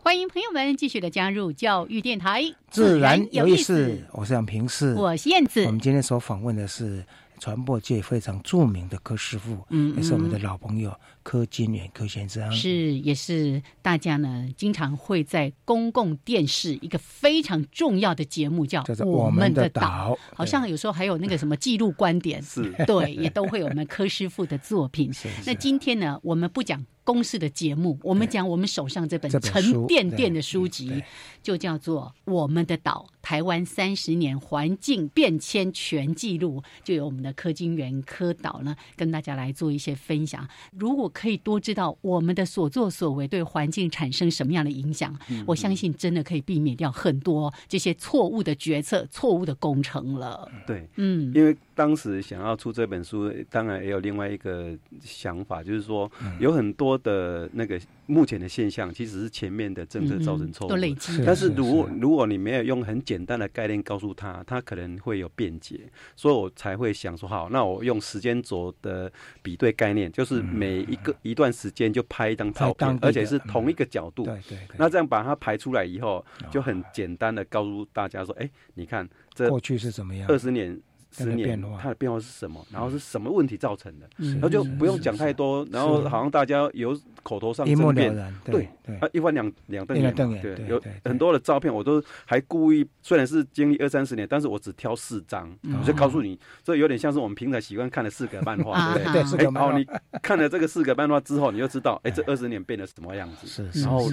[0.00, 3.98] 欢迎朋友们继续的加入教育电台，自然有意思。
[4.12, 5.64] 我是杨平世，我是燕子。
[5.64, 7.04] 我们今天所访问的是。
[7.40, 22.72] 传播界非常著名的柯师傅，嗯，也是我们的老朋友柯金元柯先生，是也是大家呢经常会在公共电视一个非常重要的节目叫《我们的岛》，好像有时候还有那个什么记录观点，是。
[22.86, 25.12] 对， 也都会有我们柯师傅的作品。
[25.44, 31.02] 那今天呢，我们不讲公式的节目，我们讲我们手上这本沉甸甸的书籍，
[31.42, 37.32] 就叫做《我们的岛：台湾三十年环境变迁全记录》，就由我们的。
[37.34, 40.46] 柯金元柯导呢，跟大家来做一些分享。
[40.70, 50.50] 如果可以多知道我们的所作所为对环境产生什么样的影响，我相信真的可以避免掉很多这些错误的决策、错误的工程了。
[50.66, 61.22] 对，嗯，因为当时想要出这本书，当然也有另外一个想法，就是说有很多的那个目前的现象，其实是前面的政策造成错误，都累积。
[61.24, 65.80] 但是如果如果你没有用很简单的概念告诉他，他可能会有辩解，
[66.16, 67.12] 所以我才会想。
[67.12, 74.24] 说好，那我用时间轴的比对概念，就是每一个一段时间就拍一张照片，而且是同一个角度。
[74.24, 74.58] 对对。
[74.78, 80.28] 那这样把它排出来以后，就很简单的告诉大家说：，哎，你看这过去是怎么样？
[80.28, 80.80] 二十年。
[81.12, 82.64] 十年，它的变化是什么？
[82.70, 84.08] 然后是什么问题造成的？
[84.16, 88.68] 然后就不用讲太多，然后好像大家有口头上争辩，对，
[89.00, 99.22] 啊，一翻两两瞪眼，对，有很多的照片，我都还故意，虽然是经历二三十年，但是我只挑四张，我就告诉你，这有点像是我们平常习惯看的四格漫画，对不对？
[99.38, 99.86] 对，哦，你
[100.22, 104.08] 看了这个四格漫画之后，你就知道，哎，这二十年变得什么样子，然后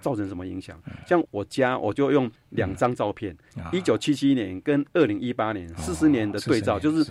[0.00, 0.80] 造成什么影响？
[1.06, 3.36] 像我家，我就用两张照片，
[3.72, 6.46] 一九七七年跟二零一八年，四十年的。
[6.46, 7.10] 对照就是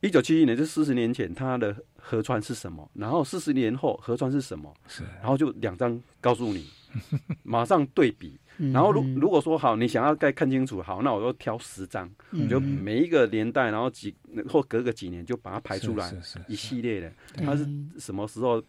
[0.00, 2.90] 一九七一年，就四十年前，它的河川是什么？
[2.94, 4.72] 然后四十年后河川是什么？
[4.88, 6.66] 是，然后就两张告诉你，
[7.42, 8.38] 马上对比。
[8.72, 12.10] 然后如如果说好，你想要再看清楚，好，那我就挑十张，
[12.48, 14.14] 就每一个年代，然后几
[14.48, 16.12] 或隔个几年就把它排出来，
[16.46, 17.66] 一系列的，它是
[17.98, 18.62] 什么时候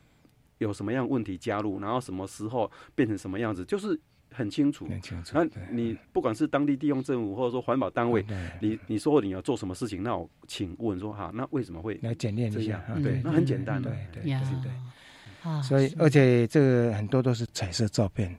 [0.60, 4.00] 有什么样问题加入，然后什么时候变成什么样子，就是。
[4.34, 4.88] 很清楚，
[5.34, 8.26] 那你不管是当地地方政府或者说环保单位，
[8.62, 12.82] 你你说你要做什么事情，那我请问说哈，那为什么会来检验一下？
[13.04, 14.72] 对，那很简单的，对对对。
[15.64, 18.38] 所以而且这个很多都是彩色照片，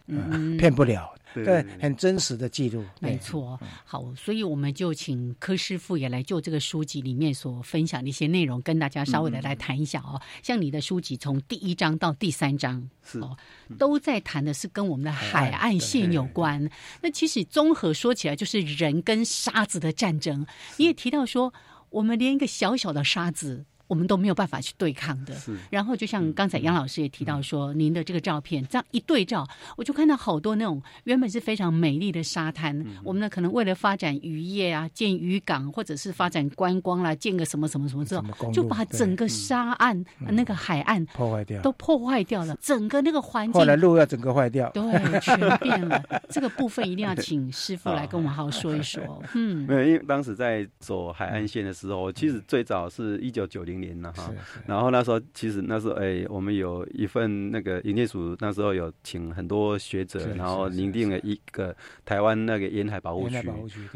[0.59, 1.13] 骗不了。
[1.35, 3.59] 对，很真实的记录，没错。
[3.87, 10.21] 好，所以我们就请柯师傅也来就这个书籍里面所分享的一些内容，跟大家稍微的来谈一下哦。
[10.43, 13.35] 像你的书籍从第一章到第三章，是哦，
[13.79, 16.69] 都在谈的是跟我们的海岸线有关。
[17.01, 20.47] 那其实综合说起来，就是人跟沙子的战争。
[20.77, 21.55] 你也提到说，
[21.89, 23.65] 我们连一个小小的沙子。
[23.93, 25.35] 我们都没有办法去对抗的。
[25.69, 32.83] 然后就像刚才杨老师也提到说，您的这个照片这样一对照，我就看到好多那种原本是非常美丽的沙滩。
[33.05, 42.57] 我们呢可能为了发展渔业啊，建渔港或者是发展观光啦，建个什么什么什么之后，就把整个沙岸那个海岸破坏掉，都破坏掉了。
[42.63, 46.03] 整个那个环境，后来路要整个坏掉，对，全变了。
[46.31, 49.23] 这个部分一定要请师傅来跟我们好好说一说。
[49.35, 53.82] 嗯，没有，因为当时在走海岸线的时候，其实最早是一九九零。
[53.83, 54.33] 年了哈，
[54.67, 63.37] 然后那时候其实那时候哎，我们有一份那个营业署那时候有请很多学者，然后拟定了一个台湾那个沿海保护区。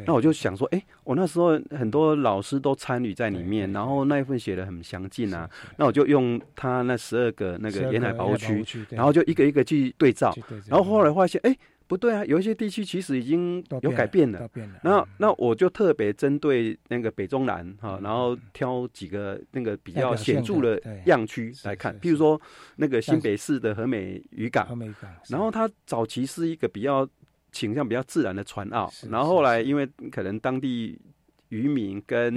[0.05, 5.49] 那我就想说，哎，我那时候很多老师都参与在里面，然后那一份写的很详尽啊。
[5.79, 10.35] 那我就用他那十二个那个沿海保护区，然后就一个一个去对照，
[10.66, 11.57] 然后后来发现，哎。
[11.88, 14.51] 不对啊，有一些地区其实已经有改变了。
[14.83, 21.96] 那那我就特别针对那个北中南哈，然后挑几个那个比较显著的样区来看。
[22.01, 22.40] 譬如说
[22.75, 24.66] 那个新北市的和美渔港，
[25.29, 27.09] 然后它早期是一个比较
[27.53, 30.99] 倾向比较自然的船澳，然后后来因为可能当地
[31.51, 32.35] 渔民跟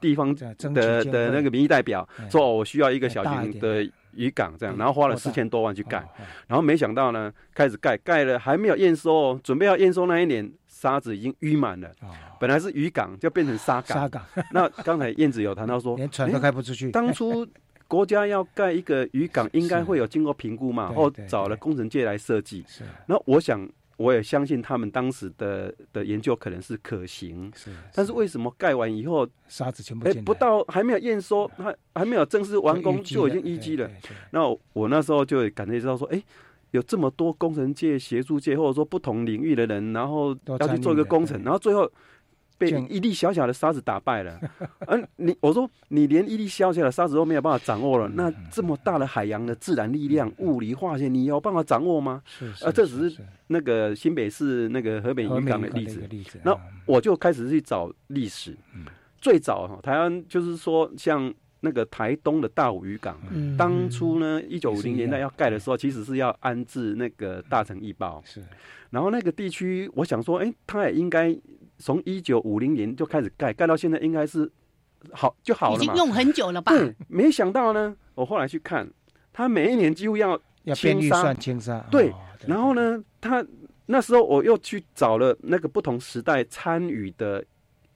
[0.00, 0.34] 地方
[0.74, 3.90] 的的那个民意代表说，我需要一个小型的。
[4.14, 6.04] 渔港这样，然后花了四千多万去盖，
[6.46, 11.90] 然后没想到呢，开始盖，盖了还没有验收哦，准备要验收那一年，沙子已经淤满了。
[12.38, 13.98] 本来是渔港，就变成沙港。
[13.98, 14.22] 沙港。
[14.52, 16.90] 那刚才燕子有谈到说， 连船都开不出去。
[16.92, 17.46] 当初
[17.86, 22.64] 国家要盖一个渔港，应该会有经过评估嘛，或找了工程界来设计。
[22.66, 22.84] 是。
[23.06, 23.68] 那我想。
[24.00, 27.70] 我也相信他们当时的的研究可能是可行，是。
[27.94, 33.90] 但是为什么盖完以后沙子全部哎不到还没有验收，还还没有正式完工就已经淤积了？
[34.30, 36.22] 那我那时候就感觉到说，哎，
[36.70, 41.92] 有这么多工程界、协助界或者说不同领域的人，然后要去做一个工程，然后最后。
[42.60, 44.38] 被一粒小小的沙子打败了，
[44.86, 52.22] 而， 你我说你连一粒小小的沙子都没有办法掌握了，那这么大的海洋的自然力量、物理化学，你有办法掌握吗？
[52.26, 56.06] 是，呃，这只是那个新北市那个河北渔港的例子。
[56.44, 58.54] 那我就开始去找历史，
[59.18, 68.42] 最早哈台湾就是说像那个台东的大武渔港，嗯当初呢一九五零年代要盖的时候，其实是要安置那个大城易报，是，
[68.90, 71.36] 然后那个地区，我想说，哎，它也应该。
[71.82, 74.52] 从一九五零年就开始盖，盖到现在应该是
[75.12, 75.76] 好就好了。
[75.76, 76.70] 已经用很久了吧？
[76.70, 78.86] 对，没想到呢，我后来去看，
[79.32, 81.80] 他每一年几乎要要清沙，清沙。
[81.90, 82.12] 对，
[82.46, 83.42] 然后呢，他
[83.86, 87.42] 那时候我又去找了那个不同时代参与的。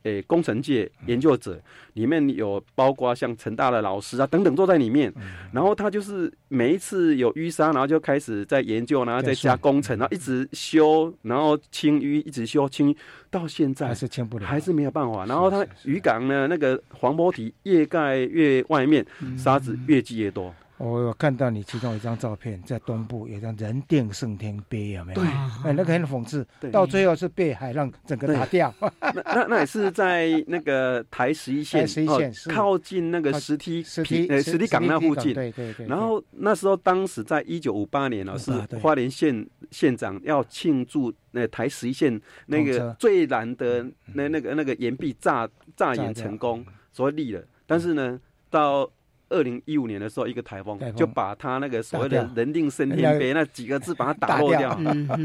[0.04, 1.60] 诶，工程界研究者
[1.94, 5.12] 里面有包括像成大的老师啊等等坐在里面，
[5.52, 12.94] 然后他就是每一次有淤沙，然后就开始在研究，然后再加工程，然后一直修，然后清淤，一直修清，
[13.30, 15.24] 到现在还是清不了，还是没有办法。
[15.26, 19.04] 然后他渔港呢，那个黄波体越盖越外面，
[19.38, 20.54] 沙子越积越多。
[20.76, 25.20] 我有看到你其中一张照片，在东部有张人定胜天碑，有没有？
[25.20, 25.28] 对，
[25.64, 28.74] 哎，那个很讽刺，到最后是被海浪整个打掉。
[28.80, 35.32] 那那那也是在那个台十一线，十一线靠近那个石梯石梯港那附近。
[35.32, 35.86] 对对对。
[35.86, 47.40] 然后那时候，当时在一九五八年呢，是花莲县县长要庆祝那台十一线那个最难的那那个那个岩壁炸炸岩成功，所以立了。
[47.66, 48.90] 但是呢，到
[49.28, 54.78] 二零一五年的时候，一个台风就把他那个所谓的“人定胜天碑”那几个字把它打落掉。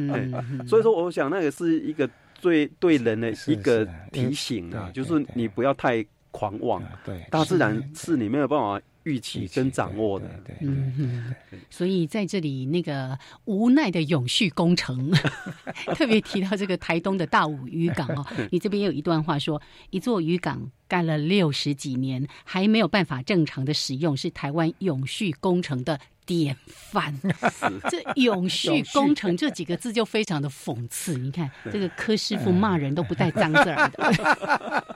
[0.67, 6.83] 所以说，我想那个是一个最对人的一个提醒啊，就是你不要太狂妄。
[7.05, 8.81] 对，大自然是你没有办法。
[9.03, 11.33] 预期跟掌握的，对，嗯，
[11.69, 15.11] 所以在这里那个无奈的永续工程，
[15.95, 27.17] 特别提到这个台东的大武渔港哦， 你这边有一段话说，一座渔港干了六十几年，还没有办法正常的使用，是台湾永续工程的典范。
[27.89, 34.88] 这永续工程这几个字就非常的讽刺，你看这个柯师傅骂人都不带脏字儿的。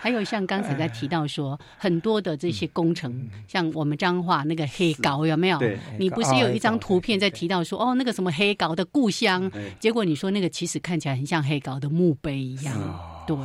[0.00, 5.60] 还有像刚才在提到说，很多的这些工程，像我们彰化那个黑稿有没有？
[5.98, 12.74] 你不是有一张图片在提到说，哦，那个什么黑稿的故乡，结果你说那个其实看起来很像黑稿的墓碑一样。
[13.26, 13.36] 对，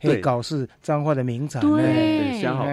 [0.00, 1.60] 黑稿是彰化的名产。
[1.60, 2.66] 对，虾好，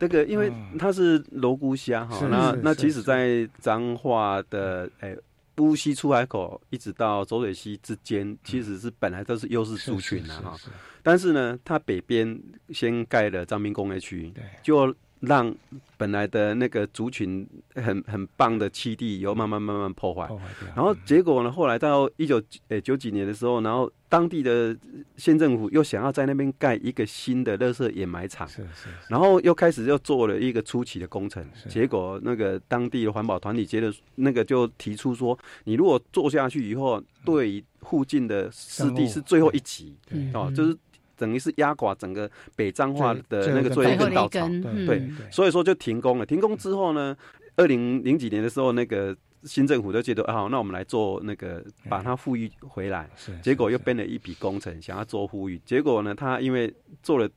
[0.00, 5.16] 这个因为它是罗姑虾哈，那那其实，在彰化的诶。
[5.58, 10.56] 乌溪出海口一直到浊水溪之间，其实是本来都是优势族群的哈。
[11.02, 12.40] 但是呢，它北边
[12.70, 14.32] 先盖了张滨工业区，
[14.62, 15.54] 就让
[15.96, 20.28] 本来的那个族群很很棒的栖地，又慢慢慢慢破坏。
[20.74, 23.90] 然后结果呢，后来到一九诶九几年的时候，然后。
[24.12, 24.76] 当地的
[25.16, 39.96] 县政府又想要在那边盖一个新的垃圾掩埋场，是是，然后又开始又做了一个初期的工程，结果那个当地的环保团体觉得那个就提出说，你如果做下去以后，对附近的湿地是最后一级，
[40.34, 40.76] 哦，就是
[41.16, 44.48] 等于是压垮整个北彰化的那个最后一根稻草，
[44.86, 46.26] 对，所以说就停工了。
[46.26, 47.16] 停工之后呢，
[47.56, 49.16] 二零零几年的时候那个。
[49.44, 53.10] 新政府就觉得啊，好，那我们来做那个把它富裕回来。
[53.16, 55.60] 是，结果又编了一笔工程，想要做富裕。
[55.64, 57.28] 结果呢，他因为做了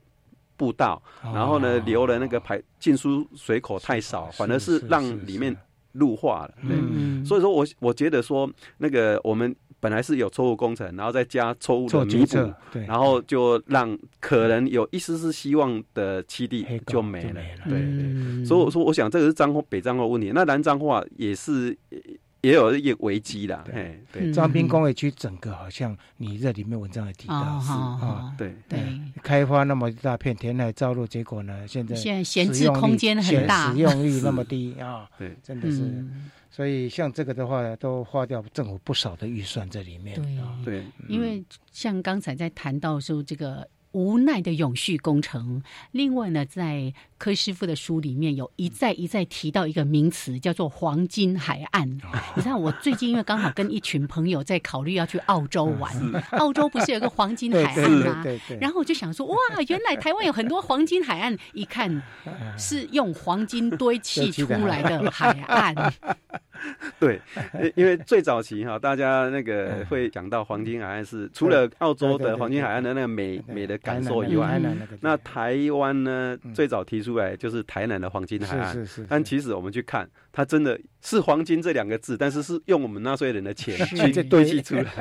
[0.56, 5.58] 步道，然后呢，留了那个排进出水口太少，反而是让里面
[5.94, 6.54] 陆化了。
[6.70, 8.48] 对，所以说我我觉得说
[8.78, 9.56] 那个我们。
[9.86, 12.54] 本来是有错误工程，然后再加错误的弥补，
[12.88, 17.42] 然后就让可能有一丝丝希望的七地就没了。
[17.70, 21.78] 对，所以我说，我想这个是彰化北彰化问题，那南彰化也是
[22.46, 23.64] 也有一个危机啦。
[23.66, 28.80] 对，对，彰滨工业区整个好像你这里面文章也提到是啊，对对，
[29.24, 36.06] 开发那么一大片填海造陆，结果呢，现在现在闲置空间很大，使用率那么低啊， 对，真的是。
[36.52, 40.16] 所以像这个的话，都花掉政府不少的预算在里面。
[40.64, 43.68] 对，因为像刚才在谈到说这个。
[43.96, 45.64] 无奈的永续工程。
[45.92, 51.90] 另外呢，在柯师傅的书里面有一再一再提到一个名词，叫做“黄金海岸”。
[52.36, 55.94] 你知道，我最近因为刚好跟一群朋友在考虑要去澳洲玩，
[56.38, 58.24] 澳洲不是有个黄金海岸吗？
[58.60, 59.38] 然后我就想说，哇，
[59.70, 62.04] 原来台湾有很多黄金海岸， 一看
[62.58, 65.74] 是用黄金堆砌出来的海岸。
[67.00, 67.22] 对，
[67.76, 74.62] 因为最早期哈，大家那个会讲到黄金海岸是除了澳洲的黄金海岸的那个美美的感受以外，
[75.02, 80.10] 那台湾呢最早提出来就是台南的黄金海岸，但其实我们去看。
[80.36, 83.74] 它真的是黄金这两个字，但是是用我们纳税人的钱
[84.12, 84.92] 去堆砌出来。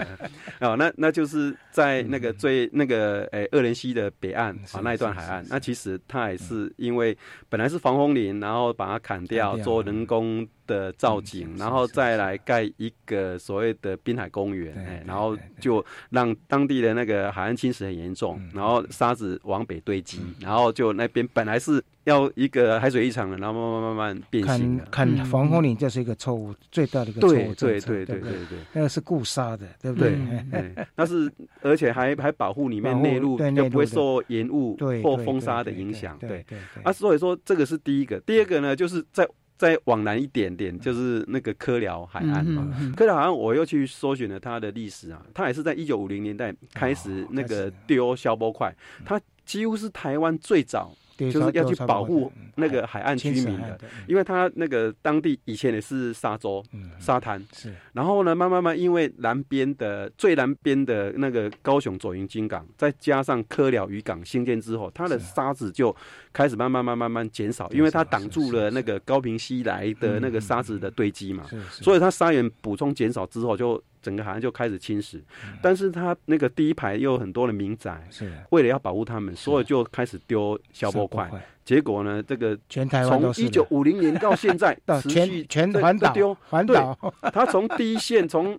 [0.61, 0.77] 啊。
[0.79, 7.19] 那那就是在那个最那个诶，鄂伦西的北岸啊那一段海岸，那其实它也是因为
[7.49, 21.83] 本来是防风林，然后把它砍掉做人工的造景，然后再来盖一个所谓的滨海公园，哎，然后就让当地的那个海岸侵蚀很严重，然后沙子往北堆积，然后就那边本来是。
[22.05, 24.85] 要一个海水浴场了，然后慢慢慢慢变形了。
[24.91, 27.55] 看防空林，这是一个错误，最大的一个错误。
[27.55, 30.11] 对对对对对对，那个是固沙的，对不对？
[30.51, 31.31] 对，那是
[31.63, 36.19] 而且还还保护里面内陆，就不会受盐雾或风沙的影响。
[36.19, 36.59] 对对。
[36.83, 38.21] 啊，所以说这个是第一个。
[38.21, 39.27] 第二个呢，就是在
[39.57, 42.69] 再往南一点点，就是那个科辽海岸嘛。
[42.95, 48.75] 科辽海岸，我又去搜寻了它的历史啊，它也是在一九五零年代开始那个丢消波块，
[49.07, 50.95] 它几乎是台湾最早。
[51.17, 56.65] 就是要去保护那个海岸居民的，因为他那个当地以前也是沙洲、
[56.99, 57.73] 沙滩，是。
[57.93, 65.95] 然后呢，慢慢慢，因为南边的最南边的那个高雄左营金港，再加上科寮渔港兴建之后，它的沙子就
[66.33, 73.83] 开始慢慢慢慢慢减少，因为它挡住了那个高平西来的那个沙子的堆积嘛，所以它沙源补充减少之后就。
[74.05, 75.19] 整个海岸就开始侵蚀，
[75.63, 78.31] 但是他那个第一排又有很多的民宅，是。
[78.51, 81.31] 为了要保护他们，所以就开始丢消波块。
[81.65, 86.37] 结果呢，这个全台湾从一九五零年到现在， 持续全环岛丢。
[86.51, 86.97] 环岛，
[87.33, 88.59] 他从第一线从。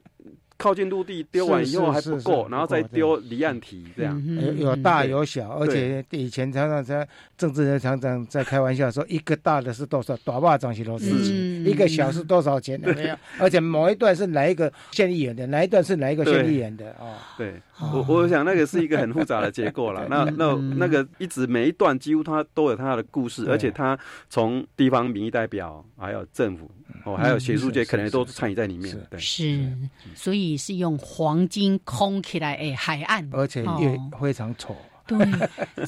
[0.58, 4.24] 靠近陆地丢完以后还不够，然后再丢离岸体，这样。
[4.42, 7.06] 有有大有小，而且以前常常在
[7.38, 10.86] 政治人常常在开玩笑说，一个大的是多少，大坝长是。
[10.86, 13.16] 多少钱，一个小是多少钱，没有？
[13.40, 17.18] 而且某一段是哪一个县议员的，哪一段是哪一个县议员的啊？
[17.40, 20.06] 对，我我想那个是一个很复杂的结构了。
[20.12, 23.98] 那那那个一直每一段几乎它都有它的故事，而且它
[24.30, 26.70] 从地方民意代表还有政府。
[27.04, 29.68] 哦，还有学术界可能都参与在里面，对，是，
[30.16, 34.76] 所以是用黄金空起来诶，海岸，而且也非常丑，
[35.08, 35.18] 对，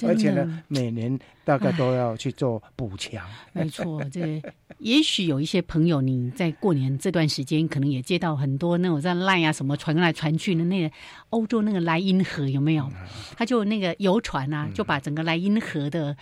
[0.08, 4.42] 而且呢，每年大概都要去做补强，没错，这
[4.80, 10.92] 也许有一些朋友，你在过年这段时间，可能也接到很多那种在赖啊什么传来传去的那个
[11.32, 12.90] 欧洲那个莱茵河有没有？
[13.36, 16.16] 他就那个游船啊，就把整个莱茵河的。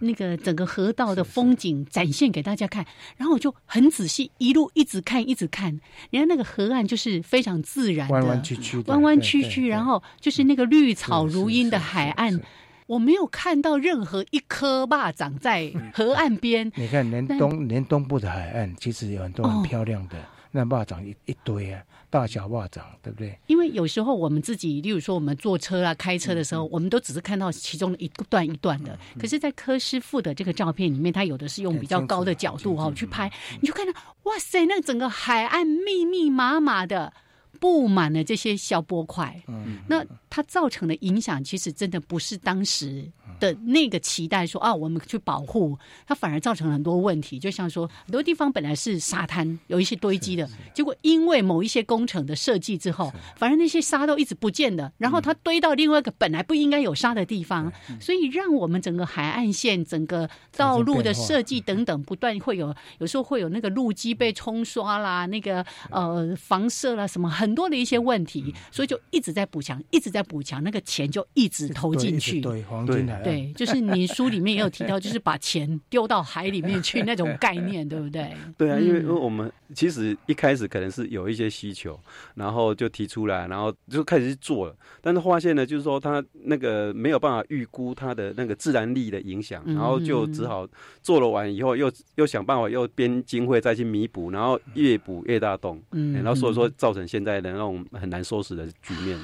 [0.00, 2.84] 那个整个河道的风景展现给大家看。
[3.16, 5.80] 然后我就很仔细一路一直看一直看，
[6.10, 12.40] 人家那个河岸就是非常自然的，弯弯曲曲，弯弯曲曲，然后就是那个绿草如茵的海岸。
[12.86, 16.72] 我没有看到任何一颗蚂长在河岸边。
[16.74, 20.16] 你看，连东连东部的海岸，其实有很多很漂亮的
[20.50, 23.38] 那蚂蚱一一堆啊，大小蚂蚱，对不对？
[23.46, 28.98] 因为有时候我们自己，例如说我们坐车啊、开车的时候，我们都只是看到其中的一段一段的。
[29.18, 33.30] 可是，在柯师傅的这个照片里面，他有的是用比较高的角度哈去拍，
[33.60, 33.92] 你就看到
[34.24, 37.12] 哇塞，那整个海岸密密麻麻的。
[37.58, 39.42] 布满了这些小波块，
[39.88, 45.76] 那它造成的影响，其实真的不是当时的那个期待说啊，我们去保护
[46.06, 47.38] 它，反而造成了很多问题。
[47.38, 67.50] 就像说，很多地方本来是沙滩，有一些堆积的，结果因为某一些工程的设计之后，反而那些沙都一直不见了，然后它堆到另外一个本来不应该有沙的地方，所以让我们整个海岸线、整个道路的设计等等，不断会有，有时候会有那个路基被冲刷啦，那个呃房舍啦什么很。
[67.54, 72.40] 多的一些问题，所以就一直在补强，一直在补强，那个钱就一直投进去。
[72.40, 78.30] 对，黄金对，就是你书里面也有提到，就是把钱丢到海里面去那种概念， 对不对？
[78.56, 81.98] 对啊，因为因为我们其实一开始可能是有一些需求，
[82.34, 90.66] 然后就提出来，然后就开始去做了，但是发现呢，就是说他那个没有办法预估它的那个自然力的影响，然后就只好
[91.02, 97.29] 做了完以后，又又想办法又编经费再去弥补，然后越补越大洞，嗯，然后所以说造成现在。
[97.38, 99.18] 的那种很难收拾的局面，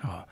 [0.00, 0.24] 好，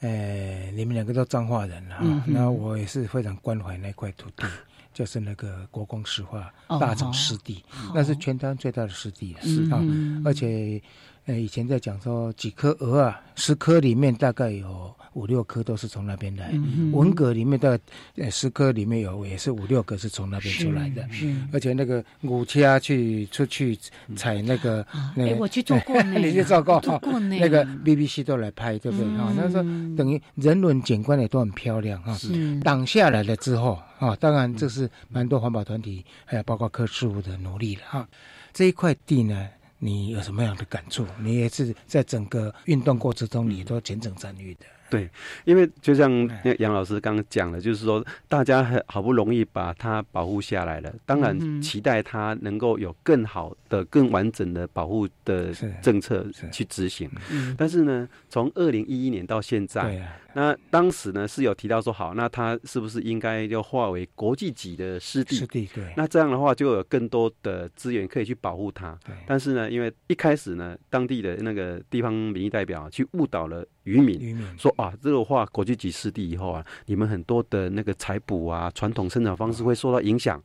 [0.00, 4.46] 呃，你们两个都彰化人啊，那我也是非常关怀那块土地，
[4.94, 7.62] 就是那个国光石化大厂湿地，
[7.94, 9.78] 那是全台最大的湿地是啊，
[10.24, 10.80] 而且
[11.26, 14.94] 呃以前在讲说几颗鹅啊，十颗里面大概有。
[15.14, 16.50] 五六颗都是从那边来，
[16.90, 17.78] 文革里面的
[18.16, 21.06] 呃十颗里面有也是五六个是从那边出来的，
[21.52, 23.78] 而且那个五家去出去
[24.16, 24.80] 采那个，
[25.18, 26.80] 哎，我去做过呢， 你去做过，
[27.28, 29.30] 那个 BBC 都来拍，对不对啊？
[29.36, 29.62] 那时候
[29.94, 32.16] 等于人文景观也都很漂亮哈。
[32.64, 38.08] 挡下来了之后啊，当然这是蛮多环保团体还有包括科事务的努力了哈。
[38.54, 39.46] 这一块地呢。
[39.84, 41.04] 你有什么样的感触？
[41.18, 44.64] 你也是在整个运动过程中，你都全程参与的。
[44.92, 45.08] 对，
[45.46, 57.10] 因为就像那杨老师刚刚讲的，就是说大家好不容易把它保护下来了，当然期待它能够有更好的、更完整的保护的政策去执行。
[57.56, 60.06] 但是呢，从二零一一年到现在。
[60.34, 65.36] 那当时呢是有提到说好，那它是不是应该要划为国际级的湿地？
[65.36, 65.92] 湿地对。
[65.94, 68.98] 那这样的话就有更多的资源可以去保护它。
[69.26, 74.44] 但是呢，因为一开始呢，当地的那个地方民意代表去误导了渔民，渔民。
[74.58, 80.42] 说啊，这个话国际级湿地以后啊，你们很多的那个采捕啊，传统生产方式会受到影响，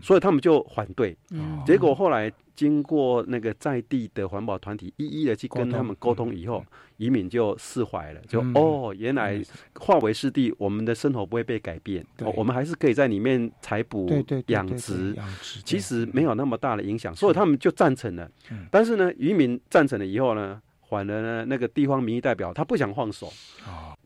[0.00, 1.16] 所以他们就反对。
[1.66, 2.32] 结果后来。
[2.58, 6.34] 经过那个在地的环保团体一一的去跟他们沟通。
[6.34, 6.64] 以后，
[6.96, 9.40] 渔民就释怀了，就哦，原来
[9.76, 14.10] 化为湿地，我们的生活不会被改变，我们还是可以在里面采捕、
[14.48, 15.14] 养殖，
[15.64, 18.28] 其实没有那么大的影响，所以他们就赞成了。
[18.72, 23.32] 但是呢，渔民赞成了以后呢，反而呢，那个地方民意代表他不想放手。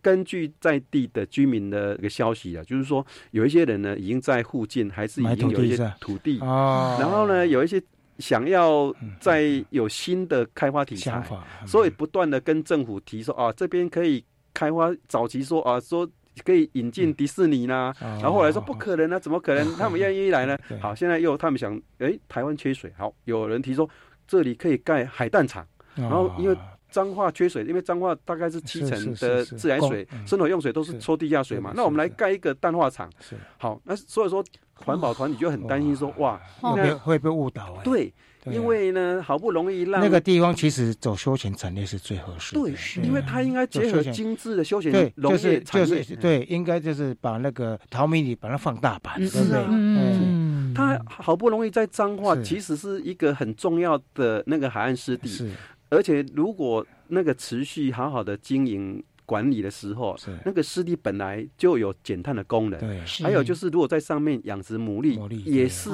[0.00, 7.82] 根据在地的居民的一个消息啊，就是说有一些人呢，已经在附近还是已经有一些土地啊，然后呢，有一些。
[8.18, 11.20] 想要再有新的开发题材，
[11.66, 14.22] 所以不断的跟政府提说啊，这边可以
[14.52, 14.94] 开发。
[15.08, 16.08] 早期说啊，说
[16.44, 19.66] 可以引进迪士尼啦，然后后来说不可能啊，怎么可能？
[19.76, 20.56] 他们愿意来呢？
[20.80, 23.88] 好，现在又他们想，哎，台湾缺水，好，有人提说
[24.28, 25.66] 这里可以盖海淡厂，
[25.96, 26.56] 然后因为
[26.92, 33.10] 彰化缺水，因为彰化大概是七成的自来水、生活用水都是抽地下水嘛，那我们来盖一个淡化厂，
[33.58, 34.44] 好，那所以说。
[34.74, 37.78] 环保团体就很担心说，哇，会会被误导。
[37.84, 38.12] 对，
[38.46, 42.56] 因为呢，好不容易让那个地方其实走休闲产业是最合适。
[42.56, 42.74] 对，
[43.04, 46.02] 因为它应该结合精致的休闲农业产业。
[46.20, 49.24] 对，应该就是把那个淘米里把它放大版。
[49.24, 55.28] 是啊，嗯，它好不容易在彰化，其实是一个很重要的那个海岸湿地。
[55.28, 55.48] 是，
[55.92, 59.02] 而且如果那个持续好好的经营。
[59.24, 60.14] 管理的时候，
[60.44, 65.88] 那个湿地本来就有减碳的功能，对，还有就是如果在上面养殖牡蛎，也是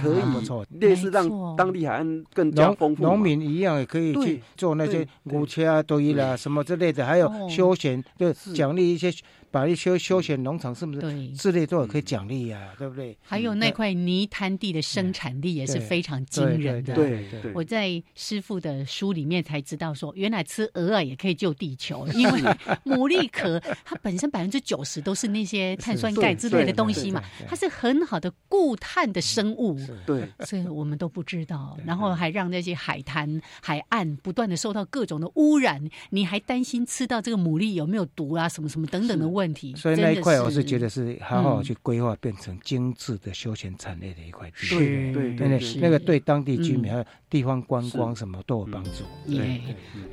[0.00, 3.02] 可以，类似让当地海岸更加丰富。
[3.02, 9.10] 农民一样也可以去做那些牛车啊、堆啦什么之类的，还有休闲，就奖励一些
[9.54, 12.74] 把一些休闲农场是不是对之类都有可以奖励呀？
[12.76, 13.16] 对不对？
[13.22, 16.92] 还有那块泥滩地的生产力也是非常惊人的。
[16.92, 22.40] 对对，我在师傅的书里面才知道说，原来吃鹅啊也可以救地球， 因为
[22.84, 29.78] 牡蛎壳它本身百分之九十都是那些碳酸钙之类的东西嘛，它是很好的固碳的生物。
[30.04, 38.48] 对，所以我们都不知道，然后还让那些海滩海岸不断的受到各种的污染，你还担心吃到这个牡蛎有没有毒啊？
[38.48, 39.74] 什么什么等等的问题。
[39.74, 44.68] 所以那一块我是觉得是好好去规划，变成精致的休闲产业的一块地。
[44.68, 48.90] 对对对，那个对当地居民还有地方观光什么都有帮助。
[49.26, 49.60] 耶，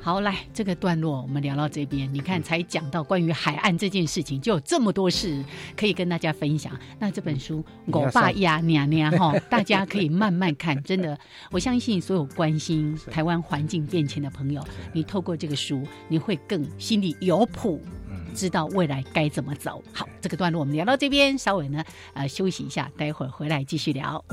[0.00, 5.42] 好，来这个段落我们聊到这边，你看才讲到关于海岸这件事情，就有这么多事
[5.76, 6.76] 可以跟大家分享。
[6.98, 10.82] 那这本书《我爸呀娘娘》哈， 大家可以慢慢看。
[10.82, 11.16] 真的，
[11.50, 14.62] 我相信所有关心台湾环境变迁的朋友，
[14.92, 17.80] 你透过这个书，你会更心里有谱。
[18.34, 19.82] 知道未来该怎么走。
[19.92, 24.24] 好，这个段落我们聊到这边，稍微呢，呃，休息一下，待会儿回来继续聊。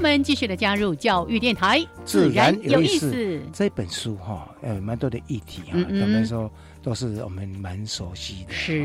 [0.00, 3.40] 们继续的加入教育电台，自然有意思。
[3.52, 6.50] 这本书哈，呃，蛮多的议题啊，坦白说
[6.82, 8.52] 都是我们蛮熟悉的。
[8.52, 8.84] 是，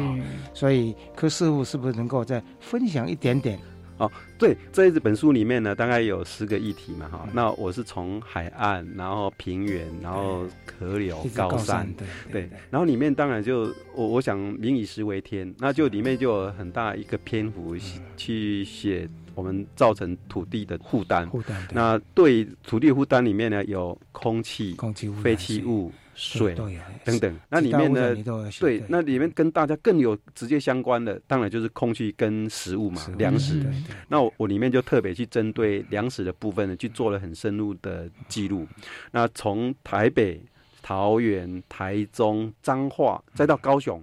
[0.53, 3.57] 所以柯师傅是不是能够再分享一点点？
[3.97, 7.27] 哦，对，这一本书里面呢，大概有十个议题嘛，哈。
[7.33, 10.43] 那我是从海岸，然后平原，然后
[10.77, 12.49] 河流、高山，对对。
[12.69, 17.75] 然后里面当然就我我想民以食为天，那就里面就有很大一个篇幅
[18.15, 19.09] 去写。
[19.35, 21.29] 我们造成土地的负担，
[21.71, 26.55] 那对土地负担里面呢，有空气、空气废弃物、水
[27.03, 27.39] 等等。
[27.49, 28.15] 那里面呢，
[28.59, 33.65] 对，那里面跟大家更有直接相关的，当然就是空气跟食物嘛，粮食。
[34.07, 38.65] 那我我里面就特别去针对粮食的部分呢，去做了很深入的记录。
[39.11, 40.41] 那从台北。
[40.85, 43.99] 桃园、台中、彰化，再到高雄，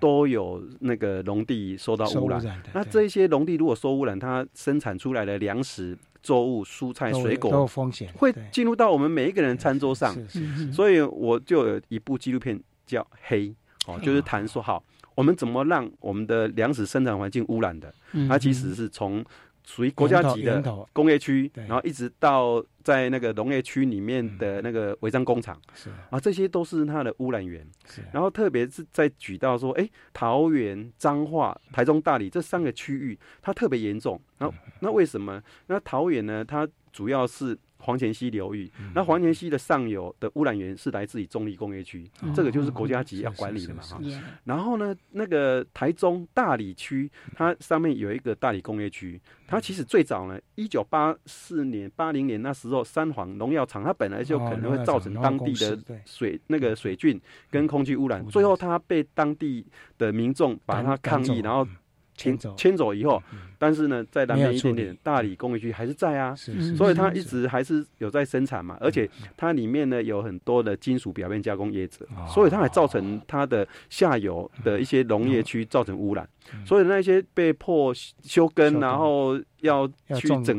[0.00, 2.60] 都有那个农地受到污染。
[2.72, 10.12] 那这些农地如果受污染，它生产出来的粮食、作物、蔬菜、水果都有风险，会进入到我们每一个人餐桌上。
[10.72, 13.48] 所以我就有一部纪录片叫《黑》，
[13.86, 14.82] 哦，就是谈说好，
[15.14, 17.94] 我们怎么让我们的粮食生产环境污染的？
[18.28, 19.24] 它其实是从。
[19.66, 20.62] 属于国家级的
[20.92, 25.60] 工业区，然后一直到在那个农业区里面的那个违章工厂，
[26.10, 27.66] 啊，这些都是它的污染源。
[28.12, 34.20] 然后特别是在举到说，哎，桃园、彰化、台中、大理这三个区域，它特别严重。
[34.38, 35.42] 然后那为什么？
[35.66, 36.44] 那桃园呢？
[36.44, 37.58] 它主要是。
[37.84, 44.00] 黄泉溪流域，那黄泉溪的上游的污染源是来自于中立工业区，这个就是国家级要管理的嘛哈。
[44.44, 57.20] 然后呢，那个台中大理区，它上面有一个大理工业区，它其实最早呢，一九八四年、八零年那时候，三黄农药厂它本来就可能会造成当地的水那个水菌
[57.50, 59.66] 跟空气污染，最后它被当地
[59.98, 61.68] 的民众把它抗议，然后。
[62.16, 63.22] 迁走，迁走以后，
[63.58, 66.34] 但是呢，在南边一点点大理工业区还是在啊，
[66.76, 76.28] 所以它一直还是有在生产嘛，而且它里面呢有很多的金属表面加工业者，所以它还造成它的下游的一些农业区造成污染。
[76.66, 77.92] 所以那些被迫
[78.22, 80.58] 休耕，然后要去整治，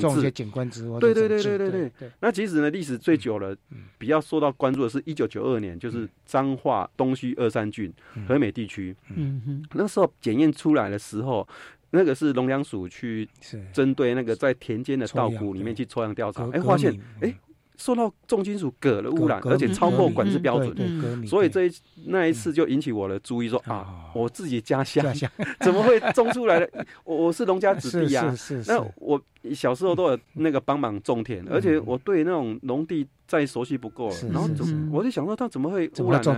[0.99, 1.91] 对对对对对。
[1.97, 2.12] 对。
[2.20, 3.56] 那其实呢，历史最久了，
[3.97, 7.93] 比较受到关注的是一九九二年，就是彰化东区二三郡
[8.28, 8.95] 和美地区。
[9.16, 9.41] 嗯。
[9.45, 11.47] 哼，那时候检验出来的时候，
[11.91, 13.28] 那个是农粮署去
[13.72, 17.34] 针对那个在田间的稻谷里面去抽样调查，哎，发现哎。
[17.78, 21.71] 受到重金属铬的污染，而且超过管制标准，所以这一
[22.07, 25.05] 那一次就引起我的注意，说啊，我自己家乡
[25.61, 26.69] 怎么会种出来的？
[27.03, 28.34] 我我是农家子弟啊，
[28.67, 29.21] 那我
[29.53, 33.07] 小时候都有那个帮忙种田，而且我对那种农地。
[33.28, 36.38] 再熟悉不过了，然后怎我就想说，它怎么会污染呢？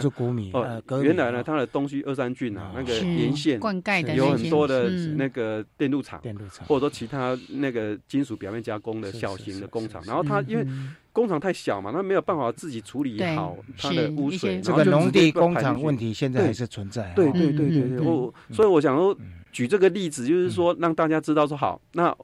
[0.53, 6.65] 哦，原来呢，它的东西二三郡啊，那个沿线灌溉的有很多的那个电路厂，电路厂。
[6.65, 10.65] 或者说其他那个金属表面加工的小型的工厂，然后它因为
[11.11, 17.11] 工厂太小嘛，它没有办法自己处理好它的污水，这个农地工厂问题现在还是存在。
[17.15, 19.17] 对对对对对，我所以我想说
[19.51, 22.15] 举这个例子，就是说让大家知道说好那。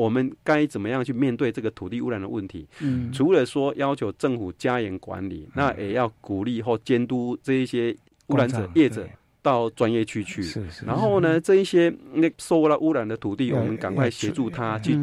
[0.00, 2.66] 我们该怎么样去面对这个土地污染的问题？
[2.80, 7.94] 嗯，除了说要求政府加严管理，那也要鼓励或监督这一些
[8.28, 9.06] 污染者业者。
[9.42, 14.98] 到专业区去，是是然后呢，这一些那受了污染的土地，我们赶快协助他去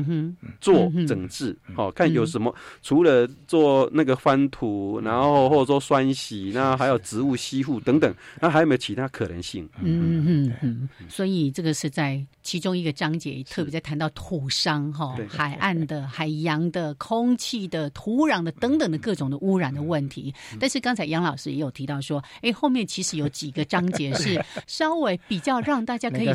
[0.61, 2.53] 做整治，好看有什么？
[2.83, 9.67] 除了做那个翻土，然后或者说酸洗，那还有植物吸附等等，那还有没有其他可能性？
[9.81, 10.89] 嗯嗯嗯。
[11.09, 20.31] 所以这个是在其中一个章节特别在谈到土商哈，海岸的、海洋的、空气的、土壤的等等的各种的污染的问题。
[20.59, 24.26] 但是刚才杨老师也有提到说，哎，后面其实有几个章节是。
[24.27, 26.31] 是 稍微比较让大家可以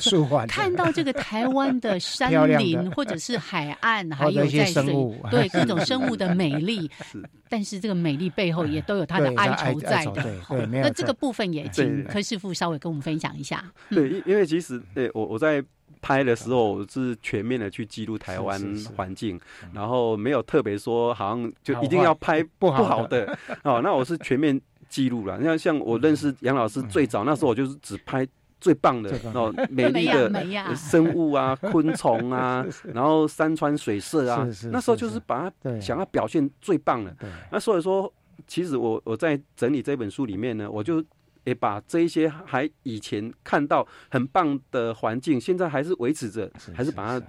[0.49, 4.85] 看到这个台湾的山林或者是海岸， 还有在水
[5.31, 6.91] 对各种生物的美丽。
[7.49, 10.25] 但是这个美丽背后也都有它的哀愁在的。
[10.71, 13.63] 那这个部分也请柯师傅稍微跟我们分享一下。
[13.91, 15.63] 对，因因为其实对我我在
[16.01, 18.59] 拍的时候是全面的去记录台湾
[18.97, 19.39] 环境，
[19.75, 23.83] 然后没有特别说好像就一定要拍不好的哦。
[23.85, 24.59] 那我是全面。
[24.93, 28.29] 记录了，你看，像我认识杨老师最早那时候，我就是只拍
[28.61, 30.31] 最棒的哦， 美丽的
[30.77, 32.63] 生物啊， 昆虫啊，
[32.93, 37.17] 然后山川水色啊，那时候就是把它想要表现最棒的。
[37.51, 38.13] 那所以说，
[38.47, 41.03] 其实我我在整理这本书里面呢，我就
[41.45, 47.27] 也把这一些还以前看到很棒的环境，现在还是维持着，还是把它。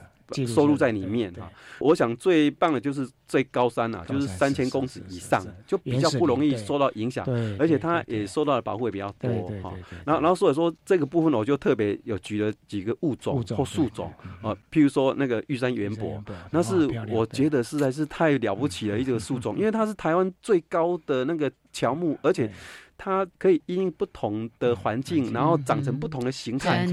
[0.47, 1.51] 收入在里面啊！
[1.79, 7.25] 我想最棒的就是最高山啊，就是三千公尺以上，就比较不容易受到影响，
[7.59, 9.29] 而且它也受到的保护也比较多
[9.61, 9.73] 哈。
[10.05, 14.11] 然后，然后所以说这个部分呢，我就特别有举了几个物种或树种
[14.41, 22.51] 啊，譬如说那个玉山圆柏，那是我觉得实在是太了不起了一个树种，因为它是台湾最高的那个乔木，而且。
[23.03, 26.87] 它可以因不同的环境，然后长成不同的形态，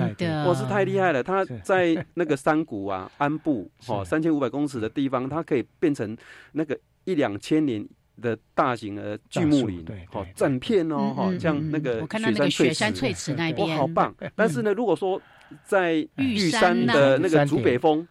[0.44, 1.22] 我是太厉害了。
[1.22, 6.16] 它在那个山谷啊，安布哦，三千五百公尺的地方，它可以变成
[6.50, 7.86] 那个一两千年
[8.20, 12.04] 的大型的巨木林，好，整片哦，哈，像那个
[12.50, 14.12] 雪山翠池那边，哇，好棒。
[14.34, 15.22] 但是呢，如果说
[15.62, 18.04] 在玉山的那个竹北峰，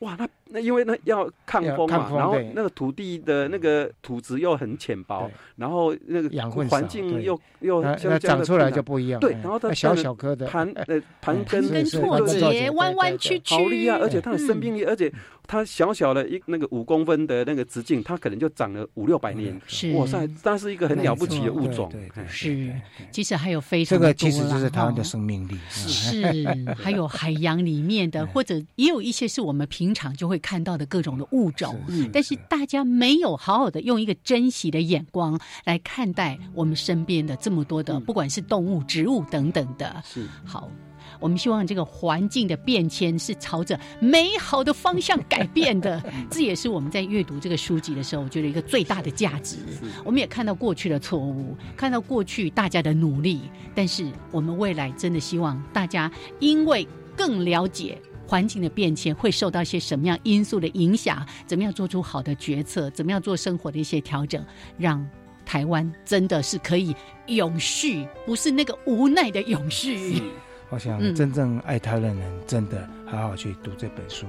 [0.00, 0.28] 哇，那。
[0.52, 9.20] 那因为那要抗风嘛，然后那个土地的那个土质又很浅薄，然后那个环境又又那长出来就不一样。
[9.20, 13.96] 对，然后它小小颗的盘 呃盘根错节，弯弯曲曲，好厉害！
[13.98, 15.12] 而且它的生命力，而且
[15.46, 19.56] 它小小的一那个五公分的那个直径，它可能就长了五六百年。
[19.68, 21.92] 是哇塞，它是一个很了不起的物种。
[22.26, 22.74] 是，
[23.12, 25.56] 其实还有非常这个其实就是它的生命力。
[25.68, 26.24] 是，
[26.76, 30.39] 还有海洋里面的，或者也有一些是我们平常就会。
[30.40, 31.78] 看到的各种的物种，
[32.12, 40.02] 但是大家没有好好的用一个珍惜的眼光来看待我们身边的这么多的，不管是动物、植物等等的。
[40.04, 40.68] 是好，
[41.20, 46.02] 我们希望这个环境的变迁是朝着美好的方向改变的。
[46.30, 49.56] 这也是我们在阅读这个书籍的时候，我觉得一个最大的价值。
[50.04, 53.40] 我们也看到过去的错误，看到过去大家的努力，
[53.74, 56.86] 但是我们未来真的希望大家因为
[57.16, 58.00] 更了解。
[58.30, 61.26] 环境的变迁会受到一些什么样因素的影响？
[61.48, 62.88] 怎么样做出好的决策？
[62.90, 64.46] 怎么样做生活的一些调整？
[64.78, 65.04] 让
[65.44, 66.94] 台湾真的是可以
[67.26, 70.22] 永续，不是那个无奈的永续。
[70.68, 74.26] 我想，真正爱他的人，真的好好去读这本书。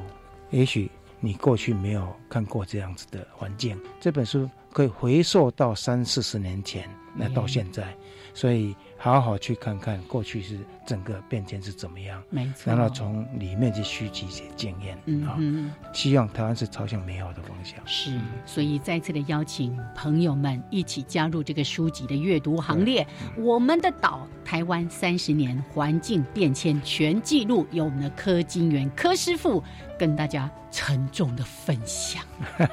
[0.49, 0.89] 也许
[1.20, 7.95] 你过去没有看过这样子的环境，这本书可以回溯到三四十年前，那到现在，
[8.34, 8.76] 所以。
[9.04, 10.60] 好好去看看过去是
[10.92, 12.64] 整个变迁是怎么样，没错。
[12.66, 17.80] 然后从里面去蓄积一些经验，嗯，希望台湾是朝向美好的方向。
[17.86, 23.08] 是，所以再次的邀请朋友们一起加入这个书籍的阅读行列。
[23.38, 29.64] 我们的岛，台湾三十年环境变迁全记录，由我们的柯金元柯师傅。
[29.98, 32.24] 跟大家沉重的分享，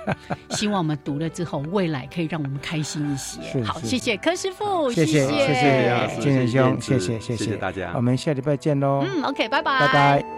[0.56, 3.62] 希望我们读了之后，未来可以让我们开心一些。
[3.62, 9.04] 好，谢谢柯师傅，谢谢谢谢金仁兄，谢谢谢谢大家，我们下礼拜见喽。
[9.04, 10.37] 嗯，OK，拜拜，拜拜。